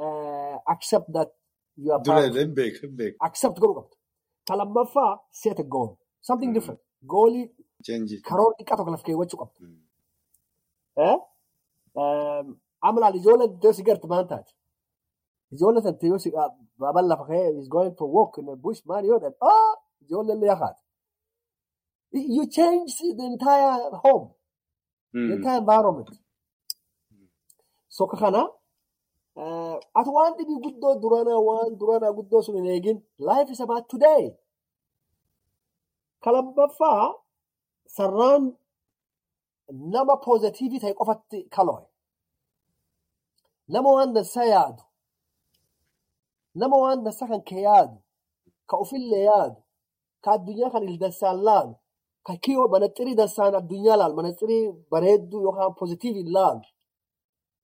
[0.03, 1.29] eh, accept that
[1.77, 3.15] you are Dura part of then big, big.
[3.21, 3.97] accept godhuu qabda.
[4.49, 5.99] Ka lammaffaa set a goal.
[6.21, 6.55] Something Mm.
[6.55, 6.81] different.
[7.03, 8.23] It.
[8.29, 9.59] karoora xiqqaa tokko laf keewwachuu qabda.
[9.61, 9.81] Mm.
[11.07, 11.17] Eh?
[12.01, 12.47] Um,
[12.89, 14.53] amalaan ijoolleen iddoo si garti maal taate?
[15.55, 16.31] Ijoollee san yoo si
[16.81, 20.35] baabaan lafa ka'ee is going for walk in the bush maal yoo dhan ah ijoollee
[20.37, 20.81] illee yakaate.
[22.37, 24.27] You change the entire home,
[25.13, 25.33] the Mm.
[25.37, 26.11] entire environment.
[27.89, 28.43] So ka kana
[29.99, 34.23] ati waan dhibii guddoo durana waan durana guddoo sun hin eegin life is about today.
[36.23, 37.05] Ka lammaffaa
[37.97, 38.45] sarraan
[39.95, 41.85] nama poozitiivii ta'e qofatti kaloo'e.
[43.73, 44.83] Nama waan dansaa yaadu,
[46.61, 47.97] nama waan dansaa kan kee yaadu,
[48.69, 49.57] ka ofillee yaadu,
[50.25, 51.75] ka addunyaa kan ildansaan laalu,
[52.27, 54.63] ka kiyyoo manaxirii dansaan addunyaa laalu, manaxirii
[54.93, 56.63] bareedduu yookaan poozitiivii laalu.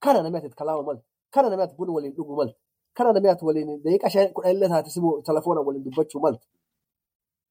[0.03, 1.05] Kana namni ati kalaama malte,
[1.35, 2.57] kana namni ati buna waliin dhuguu malte,
[2.97, 6.45] kana namni ati waliin daqiiqa kudha illee taate simu telefoona waliin dubbachuu malte,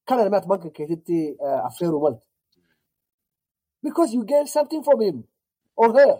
[0.08, 2.24] kana namni ati manka keetitti uh, affeeruu malte.
[3.84, 5.18] Because you gain something from him
[5.76, 6.14] or her.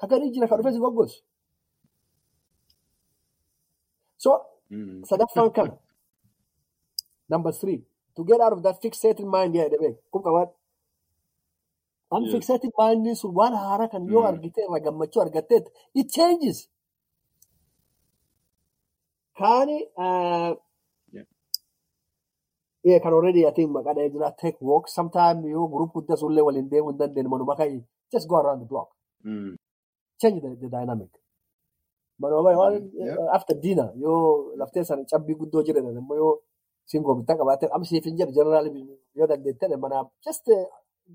[0.00, 1.18] Kaganii jira ka dhufee si goggosu.
[4.18, 4.30] So
[4.70, 5.02] Mm.
[5.08, 5.78] sadaffaan kana.
[7.28, 7.82] Number three,
[8.16, 10.52] to get out of that fixated mind yeah, dhibee kun qabaadha.
[12.12, 14.28] An fixated mind sun waan haaraa kan yoo Mm.
[14.30, 16.68] argite irraa gammachuu argatteet it changes.
[19.38, 20.54] Kaani Yeah.
[22.84, 26.44] Yeah, kan already I think maqaa dhahee jira take walk sometime yoo group guddaa sullee
[26.48, 27.72] waliin deemuu hin dandeenye manuma kai
[28.12, 28.88] just go around the block
[29.24, 29.56] Mm.
[30.20, 31.10] change the, the dynamic.
[32.20, 32.74] Manuma kai waan
[33.06, 33.34] Yeah.
[33.36, 36.32] after dinner yoo laftee sana cabbii guddoo jedhan immoo yoo
[36.90, 38.66] singoo bittaa qabaate am siif hin jedhu general
[39.18, 40.64] yoo dandeettan mana just uh,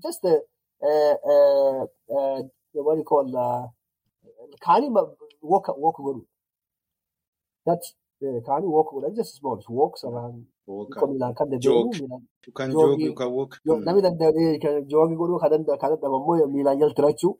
[0.04, 0.40] just uh,
[0.88, 1.82] uh, uh,
[2.16, 2.40] uh,
[2.86, 3.64] what do you call uh,
[4.66, 5.10] kaanii ma-
[5.52, 6.22] walk walk godhu.
[7.66, 7.88] That's
[8.22, 10.36] uh, kaanii walk godhu just small walks around
[10.66, 11.90] Miilaan kan deddeebi'u
[13.86, 17.32] namni danda'e kan joogii godhuu kan dadhabe immoo miilaan jaltirachuu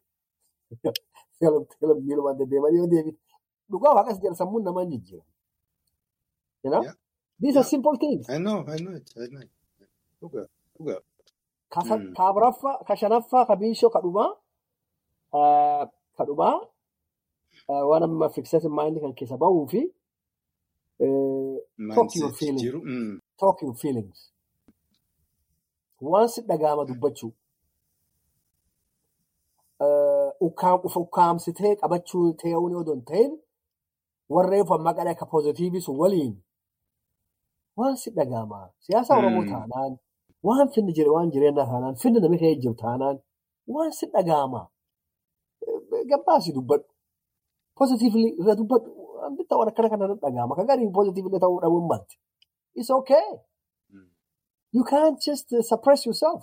[2.07, 3.17] miilumaan deddeemanii yoo deebiin
[3.71, 5.25] dhugaa waaqas jedha sammuun namaa hin jijjiira.
[6.65, 6.83] You know?
[6.87, 6.95] Yeah.
[7.43, 8.25] These are simple things.
[8.31, 8.95] I know, I know.
[9.25, 9.45] I know.
[11.75, 12.15] Ka Mm.
[12.87, 14.31] ka shanaffaa, ka biishoo, ka dhumaa,
[16.17, 16.57] ka dhumaa,
[17.91, 19.81] waan amma fixated mind kan keessa bahuu fi
[21.05, 21.46] eh,
[21.95, 22.63] talk your feelings.
[22.75, 23.21] Mm.
[23.41, 24.33] Talk your feelings.
[26.01, 27.33] Waan si dhaga'ama dubbachuu.
[30.41, 33.33] Ukkaamsitee qabachuu ta'uun yoo don ta'in
[34.29, 36.35] warreen maqaa akka pozitiivii sun waliin
[37.77, 38.59] waan si dhaga'ama.
[38.81, 39.93] Siyaasa Oromoo taanaan,
[40.43, 43.17] waan finni jire waan jireenyaa taanaan, finni namni ka'ee jiru taanaan,
[43.75, 44.63] waan si dhaga'ama.
[45.67, 46.89] Eh, Gabbaasi dubbadhu.
[47.79, 48.91] Pozitiivli irra dubbadhu.
[49.27, 50.53] Waan akkana kana dhaga'ama.
[50.57, 52.15] Kan gariin pozitiivli ta'uu dhabuun malti.
[52.75, 53.27] It's okay.
[53.93, 54.09] Mm.
[54.73, 56.43] You can't just uh, suppress yourself.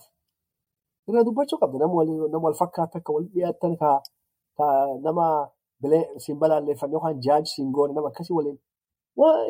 [1.08, 1.78] Irra dubbachuu qabda.
[1.84, 3.90] Nama wal, fakkaatu akka wal dhiyaatan ka,
[5.06, 5.26] nama
[5.82, 8.58] bilee siin balaalleeffannee yookaan jaaji siin goone nama akkasii waliin.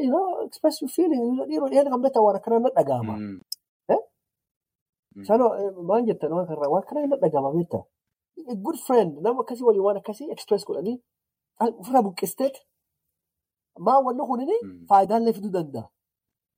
[0.03, 1.23] You know, express your feeling.
[1.49, 3.15] Dhiiroo dhiyeenya kan waan akkana na dhaga'ama.
[5.27, 5.49] Sanoo
[5.89, 7.83] maal jettan waan kanarraa waan akkana na dhaga'ama beektaa.
[8.51, 10.97] A good friend nama akkasii waliin waan akkasii express godhanii
[11.81, 12.55] ofirraa buqqisteet
[13.79, 14.85] maa wanni kunini Mm.
[14.89, 15.89] faayidaalee fiduu danda'a.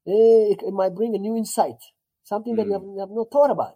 [0.05, 1.81] It, might bring a new insight.
[2.23, 3.75] Something that you have, not thought about.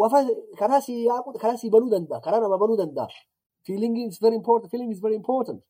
[0.00, 0.18] Wafa
[0.58, 2.20] karaa si yaaqu karaa si banuu danda'a.
[2.24, 3.08] Karaa nama banuu danda'a.
[3.66, 4.70] Feeling is very important.
[4.70, 5.62] Feeling is very important.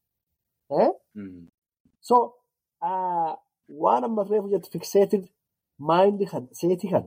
[0.70, 0.90] Eh?
[1.16, 1.48] Mm.
[2.00, 2.34] So,
[3.82, 5.24] waan amma reefu jettu fixated
[5.78, 7.04] mind kan seeti kan.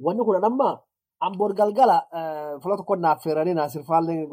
[0.00, 0.82] Wanni kun amma
[1.26, 1.98] amboor galgala
[2.62, 4.26] fuula tokko naaffeeranii naasirfaallee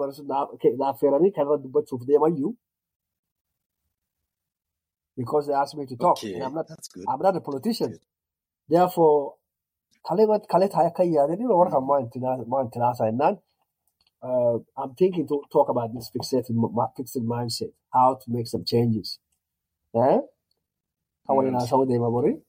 [0.81, 2.51] naaffeeranii kan irra dubbachuuf deemayyuu.
[5.15, 6.17] Because they asked me to talk.
[6.17, 6.65] Okay, And I'm not.
[7.07, 7.99] I'm not a politician.
[8.69, 9.35] Therefore,
[10.09, 13.37] yaadanii yeroo warra kan maan itti naasaa jennaan.
[14.23, 16.33] Uh, I'm thinking to talk about this fixed,
[16.97, 19.19] fixed mindset, how to make some changes.
[21.85, 22.41] Deema borii.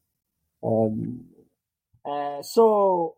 [0.62, 1.24] Um,
[2.04, 3.16] uh, so,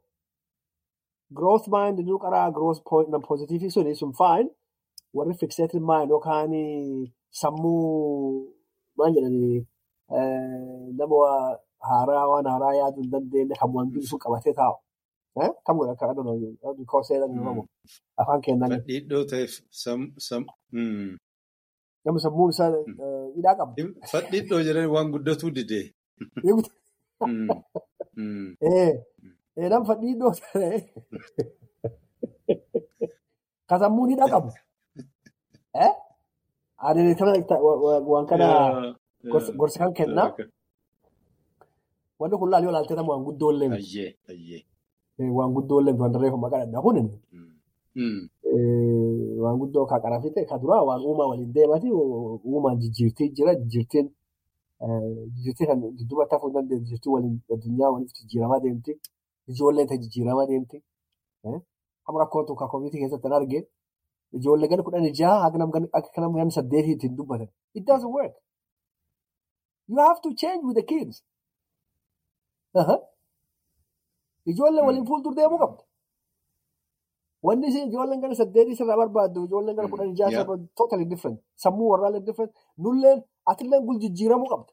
[1.32, 4.48] growth mind nu karaa growth point na positive suni sun fine.
[5.14, 6.50] Warri fixated mind yookaan
[7.30, 8.55] sammuu
[8.98, 9.58] maal jedhanii
[10.98, 11.16] nama
[11.88, 14.76] haaraa waan haaraa yaaduu hin dandeenye kan waan sun qabatee taa'u.
[15.36, 15.50] Eh?
[15.66, 17.18] Kam godha akka aduu koosee
[18.16, 18.76] afaan kenname.
[18.80, 19.52] Fadhiidhoo ta'eef.
[22.04, 22.70] Nama sammuun isaa
[23.36, 23.74] hidhaa qabu.
[24.12, 25.84] Fadhiidhoo jedhanii waan guddatuu didee.
[29.56, 30.76] Nama fadhiidhoo ta'e.
[33.68, 34.50] Ka sammuun hidhaa qabu.
[37.66, 38.46] Wa- wa- waan kana
[39.58, 40.28] gorsa kan kennaa.
[40.32, 40.46] Okay.
[42.18, 43.82] Wanni kun laal yoo ilaalte nama waan guddoo illee miti.
[43.98, 44.62] Ayyee, ayyee.
[45.18, 46.96] Eh, waan guddoo illee miti wanta reefu maqaa dhadhaa kun
[49.42, 54.06] waan guddoo ka qarafite ka duraa waan uumaa waliin deemati uumaan jijjiirtii jira jijjiirtiin
[54.84, 58.92] eh, jijjiirtii kan dudduuba tafuu hin dandeenye jijjiirtii waliin addunyaa waliif jijjiiramaa deemti
[59.48, 60.76] ijoolleen ta'e jijjiiramaa deemti
[61.44, 61.60] eh,
[62.06, 63.58] amma rakkootu ka koomitii keessatti hin arge
[64.32, 65.86] ijoollee gana kudhan jaha akka nam gana
[66.38, 68.34] gana saddeetii ittiin dubbatan it doesn't work
[69.88, 71.16] you have to change with the kids
[74.50, 75.82] ijoollee waliin fuuldur deemuu qabda
[77.46, 79.92] Wanni isin ijoolleen gara saddeetii sirraa barbaaddu ijoolleen gara Mm.
[79.92, 80.42] kudhan ijaa Yeah.
[80.46, 81.38] sirraa totally different.
[81.62, 82.52] Sammuu warraallee different.
[82.84, 83.18] Nulleen
[83.50, 84.72] atilleen gul jijjiiramuu qabda.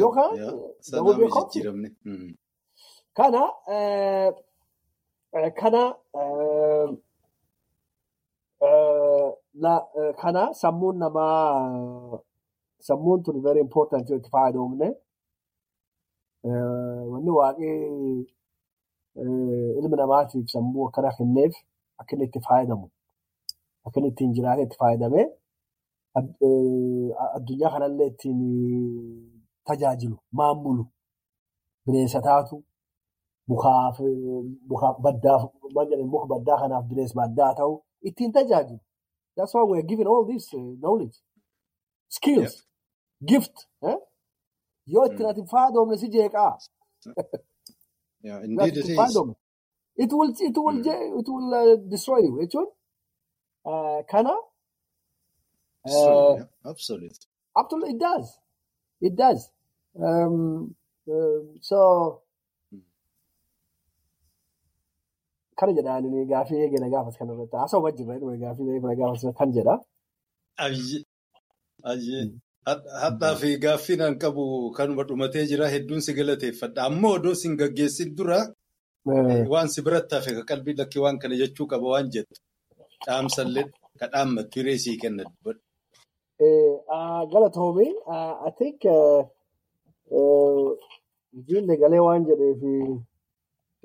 [0.00, 0.32] Yookaan.
[3.18, 3.42] Kana
[3.74, 4.30] eh,
[5.32, 5.82] kana
[10.20, 12.18] kana sammuun namaa
[12.80, 14.88] sammuun tun very important itti fayyadamne
[17.12, 18.26] wanni waaqii
[19.20, 21.54] eh, ilmi namaatiif sammuu akkana kenneef
[22.00, 22.86] akka inni itti fayyadamu
[23.86, 25.26] akka inni ittiin jiraatee itti fayyadamee
[26.18, 26.36] ad-
[27.36, 28.40] addunyaa kanallee ittiin
[29.66, 30.84] tajaajilu maamulu
[31.86, 32.62] bineensa taatu
[33.48, 37.72] mukaaf jedhani muka baddaa kanaaf bineensa baddaa ta'u
[38.08, 38.80] ittiin tajaajilu.
[39.36, 41.16] That's why we're given all this uh, knowledge.
[42.08, 42.66] skills,
[43.30, 43.56] gift.
[44.86, 46.58] Yoo itti ati faadoomne si jeeqaa.
[48.22, 48.98] Yeah, indeed it is.
[49.96, 51.18] It will, it will, Mm.
[51.20, 52.66] it will uh, destroy you jechuun
[53.64, 54.34] uh, kana
[55.86, 57.10] uh, yeah, absolutely.
[57.56, 58.40] absolutely it does.
[59.00, 59.50] It does.
[59.94, 60.74] Um,
[61.08, 62.22] um, so
[65.58, 69.74] kana jedhaan gaafii eegale gaafas kana irratti haasawaa jirra gaafii eegale gaafas kan jedha.
[70.66, 70.98] Ayye.
[71.90, 72.20] Ayye.
[73.02, 74.44] Hadhaa fi gaaffiin an qabu
[74.78, 76.84] kanuma dhumatee jira hedduun si galateeffadha.
[76.88, 78.40] Ammoo odoo si hin gaggeessin dura
[79.08, 82.40] Eh, waan si biratti hafe ka qalbii lakkii waan kana jechuu qaba waan jettu.
[83.06, 83.64] Dhaamsallee
[84.00, 85.60] ka dhaammattu hiree sii kenna dubbadhu.
[86.44, 86.74] eh,
[87.32, 87.92] galatoomii
[90.10, 90.70] uh,
[91.38, 92.74] ijoollee galee waan jedheefi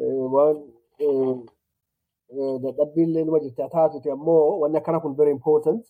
[0.01, 0.57] eh, waan
[0.99, 1.37] eh, eh,
[2.63, 5.83] dadhabbiillee numa jirti haa taatuti ammoo wanni akkana kun very important.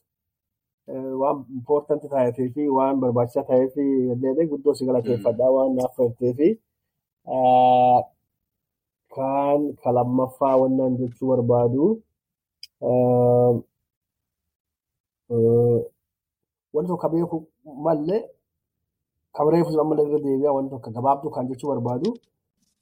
[1.21, 3.81] waan important taatee fi waan barbaachisaa ta'ee fi
[4.13, 6.49] illee guddoo si galateeffadha waan naaf feertee fi
[7.35, 7.99] ah,
[9.15, 11.83] kaan ka lammaffaa wannaan jechuu barbaadu
[16.73, 17.37] wanti tokko beeku
[17.85, 18.21] malee
[19.35, 22.09] kan reefu ammallee irra deebi'aa wanti tokko gabaabduu kan jechuu barbaadu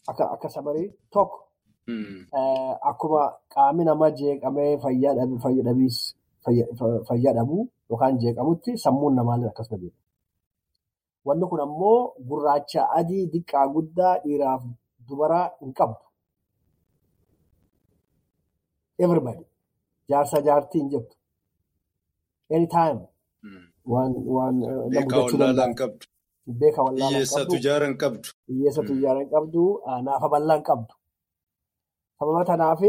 [0.10, 1.38] akka akka sabarii tokko
[2.90, 3.22] akkuma
[3.54, 5.98] qaamni namaa jeeqamee fayyaa dhabu fayyaa dhabiis
[6.46, 10.00] fayya- fa- fayyaa dhabuu yookaan jeeqamutti sammuun namaallee akkasuma jeeqama.
[11.28, 14.62] Wanni kun ammoo gurraacha adii diqqaa guddaa dhiiraaf
[15.08, 16.04] dubaraa hin qabdu.
[19.06, 19.44] Everybody
[20.10, 21.16] jaarsa jaartii hin jirtu.
[22.56, 23.00] Anytime
[23.44, 23.64] Hmm.
[23.92, 24.70] waan waan eh.
[26.62, 27.46] Beeka wallaalaa hin qabdu.
[28.50, 29.00] hiyyeessatu Hmm.
[29.02, 30.94] ijaaraa hin qabdu, ah, naafa bal'aa hin qabdu.
[32.22, 32.82] Sababa kanaaf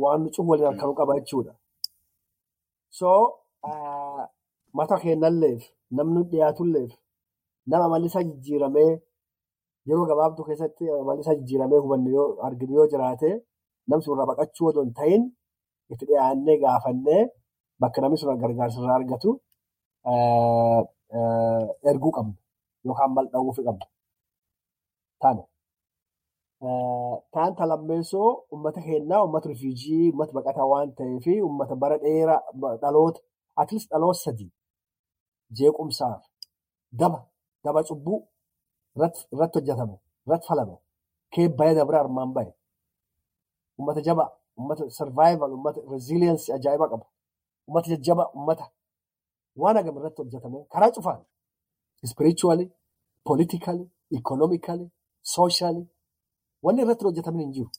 [0.00, 1.52] waan nu cufu waliin harkanuu qaba jechuudha.
[2.98, 3.08] So
[3.68, 4.24] ah,
[4.72, 5.60] mata keenyalleef
[5.96, 6.90] namni dhiyaatulleef
[7.68, 8.90] nama amalli isaa jijjiiramee
[9.88, 13.30] yeroo gabaabduu keessatti amalli isaa jijjiiramee hubanne yoo arginu yoo jiraate
[13.88, 15.22] namni sun irraa baqachuu odoo hin ta'in
[15.92, 17.22] itti dhiyaannee gaafannee
[17.80, 19.30] bakka namni sun gargaarsa irraa argatu
[20.10, 20.80] ah,
[21.90, 22.34] erguu qabna
[22.86, 23.86] yookaan mal dha'uufi qabna.
[26.64, 27.22] Taane.
[27.32, 32.40] Taan talammeessoo uummata keenyaa uummata rifiijii uummata baqataa waan ta'eef uummata bara dheeraa
[32.82, 33.20] dhaloota
[33.60, 34.50] atilis dhaloota sadii
[35.58, 36.22] jeequmsaaf
[37.00, 37.18] daba
[37.64, 38.18] daba cubbuu
[38.96, 39.96] irratti hojjetame
[40.26, 40.76] irratti falame
[41.34, 42.52] keebba'ee dabra armaan bahe
[43.78, 47.06] uummata jabaa uummata sarvaayival uummata reziiliyensi ajaa'iba qaba
[47.68, 48.64] uummata jajjaba uummata
[49.62, 51.20] waan hagam irratti hojjetame karaa cufaan
[52.12, 52.66] spiritually
[53.28, 53.84] politically
[54.18, 54.86] economically
[55.36, 55.84] socially
[56.64, 57.70] wanni irratti hojjetamin hin jiru.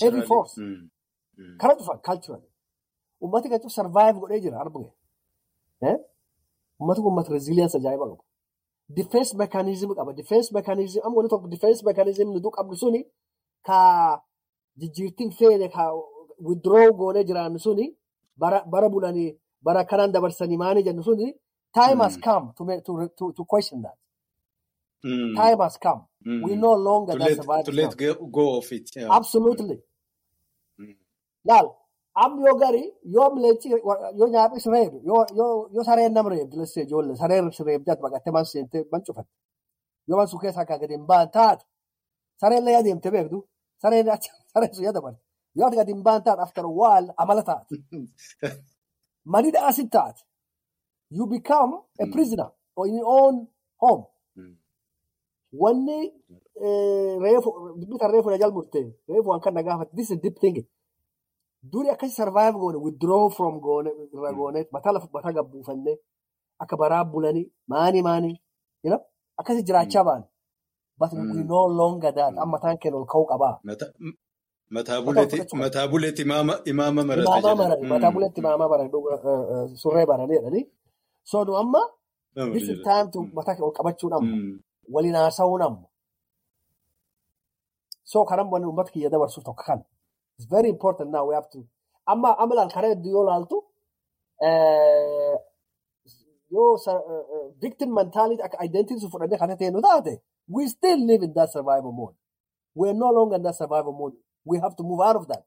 [0.00, 0.54] Heavy force.
[0.60, 0.88] Hmm.
[1.36, 1.56] Hmm.
[1.60, 2.48] Karaa cufaan culturally.
[3.22, 4.90] Uummati kan cufu survive godhee jira arbuge.
[6.80, 8.24] Uummati kun uummata resilience ajaa'iba qaba.
[8.98, 10.12] Defense mechanism qaba.
[10.20, 13.00] Defense mechanism amma wanni tokko defense mechanism nuti qabnu suni
[13.66, 13.78] ka
[14.80, 15.84] jijjiirtiin feene ka
[16.46, 17.86] withdraw goonee jiraannu suni
[18.72, 19.30] bara bulanii
[19.64, 21.26] bara kanaan dabarsanii maanii jennu suni
[21.74, 22.22] time has Mm.
[22.26, 23.96] come to, to, to, to question that.
[25.04, 25.34] Hmm.
[25.36, 26.00] Time has come.
[26.24, 26.42] Hmm.
[26.44, 27.96] We no longer To let, survive to let now.
[28.02, 28.90] go, go of it.
[28.96, 29.08] Yeah.
[29.18, 29.78] Absolutely.
[30.78, 30.92] Hmm.
[31.48, 31.66] Laal,
[32.14, 32.82] amma yoo gari
[33.16, 38.32] yoo mileechi yoo nyaaphi reebu yoo yoo sareen nama reebdu lessee ijoollee sareen reebdaatti baqattee
[38.36, 39.30] man seentee man cufatte
[40.08, 41.64] yoo man sun keessaa akka gadi hin baan taate
[42.40, 43.38] sareen lee adeemte beektu
[43.82, 44.06] sareen
[44.52, 45.20] sareen sun yadabarte
[45.56, 47.74] yoo ati gadi hin baan taate after while amala taate
[49.34, 50.20] manidha asit taate
[51.10, 52.12] you become a Mm.
[52.12, 52.48] prisoner
[52.86, 53.46] in your own
[53.82, 54.04] home.
[55.52, 55.98] Wanni
[56.64, 60.66] eh, reefu dubbita reefu na jalmurte reefu waan kan na gaafate this is deep thinking
[61.62, 64.36] duri akkasi survive goone withdraw from goone irra Mm.
[64.38, 65.98] goone mataa lafa mataa gabbuufanne
[66.58, 68.32] akka baraa bulanii maani maani
[69.36, 70.22] akkasi jiraachaa ba'an
[70.98, 71.46] but we Mm.
[71.48, 72.38] no longer that Mm.
[72.38, 73.58] amma mataan keenya ol ka'uu qabaa
[74.72, 75.26] Mataa qaba
[75.62, 77.58] mataa buleeti imaama imaama marate imaamaa jedhan.
[77.58, 78.14] marani mataa Hmm.
[78.16, 78.46] buletti Hmm.
[78.48, 80.64] imaamaa marani dhuga- eh, eh, surree baranii jedhanii
[81.30, 81.82] so nu amma
[82.54, 83.30] this is time to Hmm.
[83.34, 83.72] mataa ol
[84.20, 84.60] Hmm.
[84.94, 85.86] Waliin haasa'uun amma
[88.04, 89.80] so kanan wanni uummata kiyya dabarsuuf tokko kan
[90.38, 91.58] it's very important now we have to
[92.06, 93.56] amma laal karaa hedduu yoo laaltu
[94.46, 95.36] eh,
[96.50, 96.94] yoo eh,
[97.34, 100.14] eh, victim mentality akka identity fudhannee kan ta'e nu taate
[100.48, 102.14] we still live in that survival mode.
[102.74, 104.14] We are no longer in that survival mode.
[104.44, 105.44] We have to move out of that.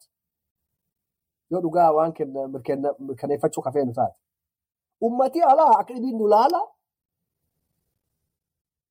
[1.51, 2.13] Yoo dhugaa waan
[2.99, 4.15] mirkaneeffachuu kafee nu taate
[5.01, 6.61] ummati alaa akka dhibiin nu laala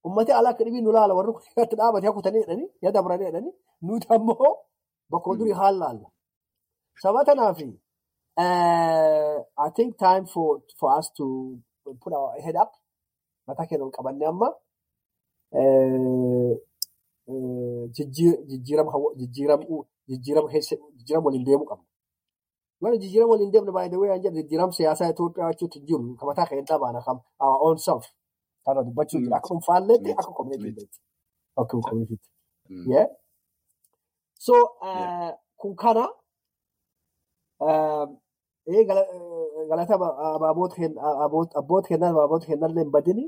[0.06, 3.54] ummati alaa akka dhibiin nu laala warri kun irratti dhaabate hakutanii jedhanii yaa dabranii jedhanii
[3.86, 4.52] nuti ammoo
[5.10, 5.38] bakka Hmm.
[5.38, 6.08] durii haal laalla
[7.02, 7.68] saba tanaafi
[8.36, 9.36] Uh,
[9.66, 10.48] I think time for,
[10.78, 11.24] for us to
[12.02, 12.70] put our head up.
[13.46, 14.48] Mataa keenya ol qabannee amma
[15.58, 16.52] uh,
[17.96, 18.90] jijjiir- jijjiirama
[21.26, 21.84] waliin deemuu qabna.
[22.82, 26.78] Yoo jijjiirama waliin deemne baay'ee waan jedhu jijjiirama siyaasaa Itoophiyaa jechuutti jiru kan mataa keenya
[26.84, 28.04] baana kan our own self
[28.64, 29.36] kana dubbachuu jira
[30.20, 30.98] akka koominiitiitti.
[31.60, 32.28] Akka koominiitiitti.
[32.70, 32.84] Mm.
[32.92, 33.06] Yeah.
[34.46, 34.54] So
[34.88, 36.04] uh, kun kana
[37.60, 38.08] um,
[38.88, 43.24] gala- eh, galata aba- abaaboota kenna- aboot- abboota kennaa abaaboota kennallee hin badini.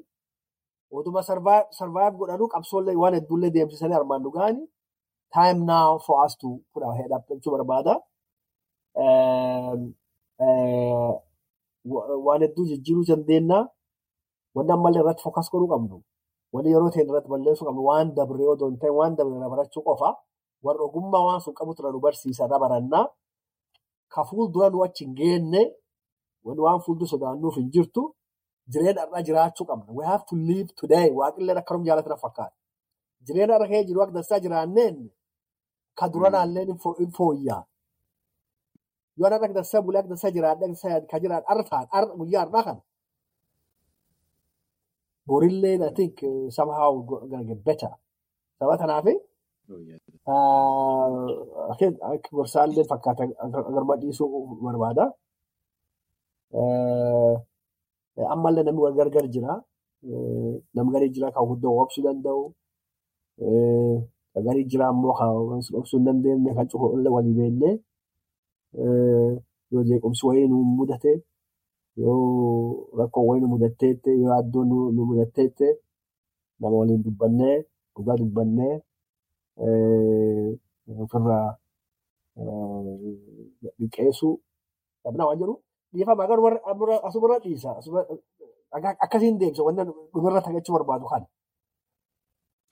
[0.91, 4.62] Utuma survive godhanuu qabsoollee waan hedduullee deemsisanii armaan dhugaani.
[5.34, 7.95] Time now for us to put our head up jechuu barbaada.
[8.95, 9.95] Um,
[10.41, 11.12] eh,
[11.84, 13.59] wa- waan hedduu jijjiiruu dandeenya.
[14.57, 15.97] Wanni ammallee irratti focus godhuu qabnu.
[16.55, 20.11] Wanni yeroo ta'e irratti balleessuu qabnu waan dabree odoo hin ta'in waan dabre barachuu qofa.
[20.65, 23.07] Warra ogummaa waan sun qabutu irra nu barsiisa irra barannaa.
[24.13, 25.63] Ka fuuldura nu achi hin geenne
[26.45, 28.03] waan fuuldura sodaannuuf hin jirtu
[28.73, 29.91] jireenya irraa jiraachuu qabna.
[29.99, 31.11] We have to live today.
[31.19, 32.57] Waaqillee akkanum jaalatan fakkaata.
[33.27, 34.97] Jireenya irra kee jiru akka dansaa jiraanneen
[35.99, 36.65] ka duranaallee
[36.99, 37.63] hin fooyyaa.
[39.19, 42.43] Yoo akka dansaa bulee akka dansaa jiraadhee akka dansaa ka jiraadhu arra ta'an arra guyyaa
[42.45, 42.81] har'aa kana.
[45.27, 47.91] Borillee I think uh, somehow gonna get better.
[48.59, 49.07] Sababa kanaaf
[50.29, 51.35] Oh,
[52.37, 53.24] gorsaallee fakkaata
[53.68, 55.05] agarma dhiisuu barbaada.
[58.35, 59.53] Ammallee namni wal gargar jira.
[60.74, 62.43] Namni garii jira kan hundoo obsuu danda'u.
[64.33, 65.29] Kan garii jira ammoo kan
[65.79, 67.70] obsuu hin dandeenye kan cufuullee walii beekne.
[69.72, 71.12] Yoo jeequmsi wayii nu mudate
[71.97, 75.69] yoo rakkoo wayii nu mudatteette yoo addoon nu mudatteette
[76.61, 77.57] nama waliin dubbannee
[77.95, 78.75] dhugaa dubbannee
[81.05, 81.49] ofirraa
[83.81, 84.35] liqeessuu
[85.05, 85.55] dhabnaa waan jedhu
[85.93, 86.49] dhiifama garuu
[87.09, 87.71] asumarra dhiisa
[89.05, 91.27] akkasiin deemsa wanna dhumarra tagachuu barbaadu kana.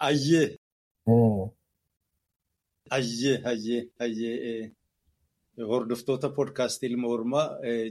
[0.09, 0.49] Ayyee.
[2.97, 4.73] Ayyee ayyee ayyee
[5.59, 7.47] hordoftoota poodkaastii ilma hormaa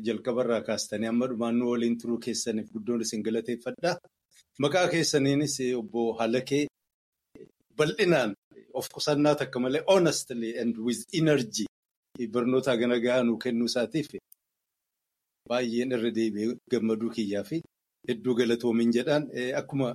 [0.05, 3.97] jalqabarraa kaastanii amma dhumaannoo waliin turuu keessaniif guddoon isin galateeffadha.
[4.59, 6.66] Maqaa keessaniinis obbo Halakee
[7.78, 8.36] bal'inaan
[8.74, 11.66] of qusannaa takka malee honestly and with energy
[12.34, 14.07] barnoota gana gahaa nuu kennuu isaatiif
[15.49, 17.61] baay'een irra deebi'ee gammaduu kiyyaa fi
[18.09, 19.24] hedduu galatoomin jedhaan.
[19.61, 19.89] Akkuma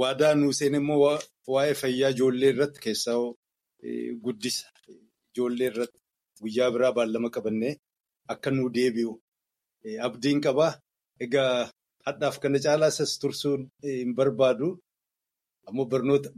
[0.00, 1.18] waadaa nuu seen immoo
[1.54, 3.18] waa'ee fayyaa ijoollee irratti keessaa
[4.24, 4.66] guddisa
[5.34, 5.98] ijoollee irratti
[6.42, 7.74] guyyaa biraa baallama qabannee
[8.32, 9.12] akka nuu deebi'u
[10.06, 10.72] abdiin qabaa.
[11.24, 11.70] Egaa
[12.06, 14.68] hadhaaf kana caalaa isas tursuun hin barbaadu.
[15.68, 15.86] Ammoo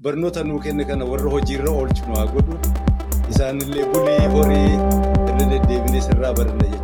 [0.05, 2.55] barnoota nuu kenne kana warra hojiirra oolchu nu haa godhu.
[3.33, 4.73] Isaanillee bulii horii
[5.29, 6.84] irra deddeebinee sirraa baranna jechuudha.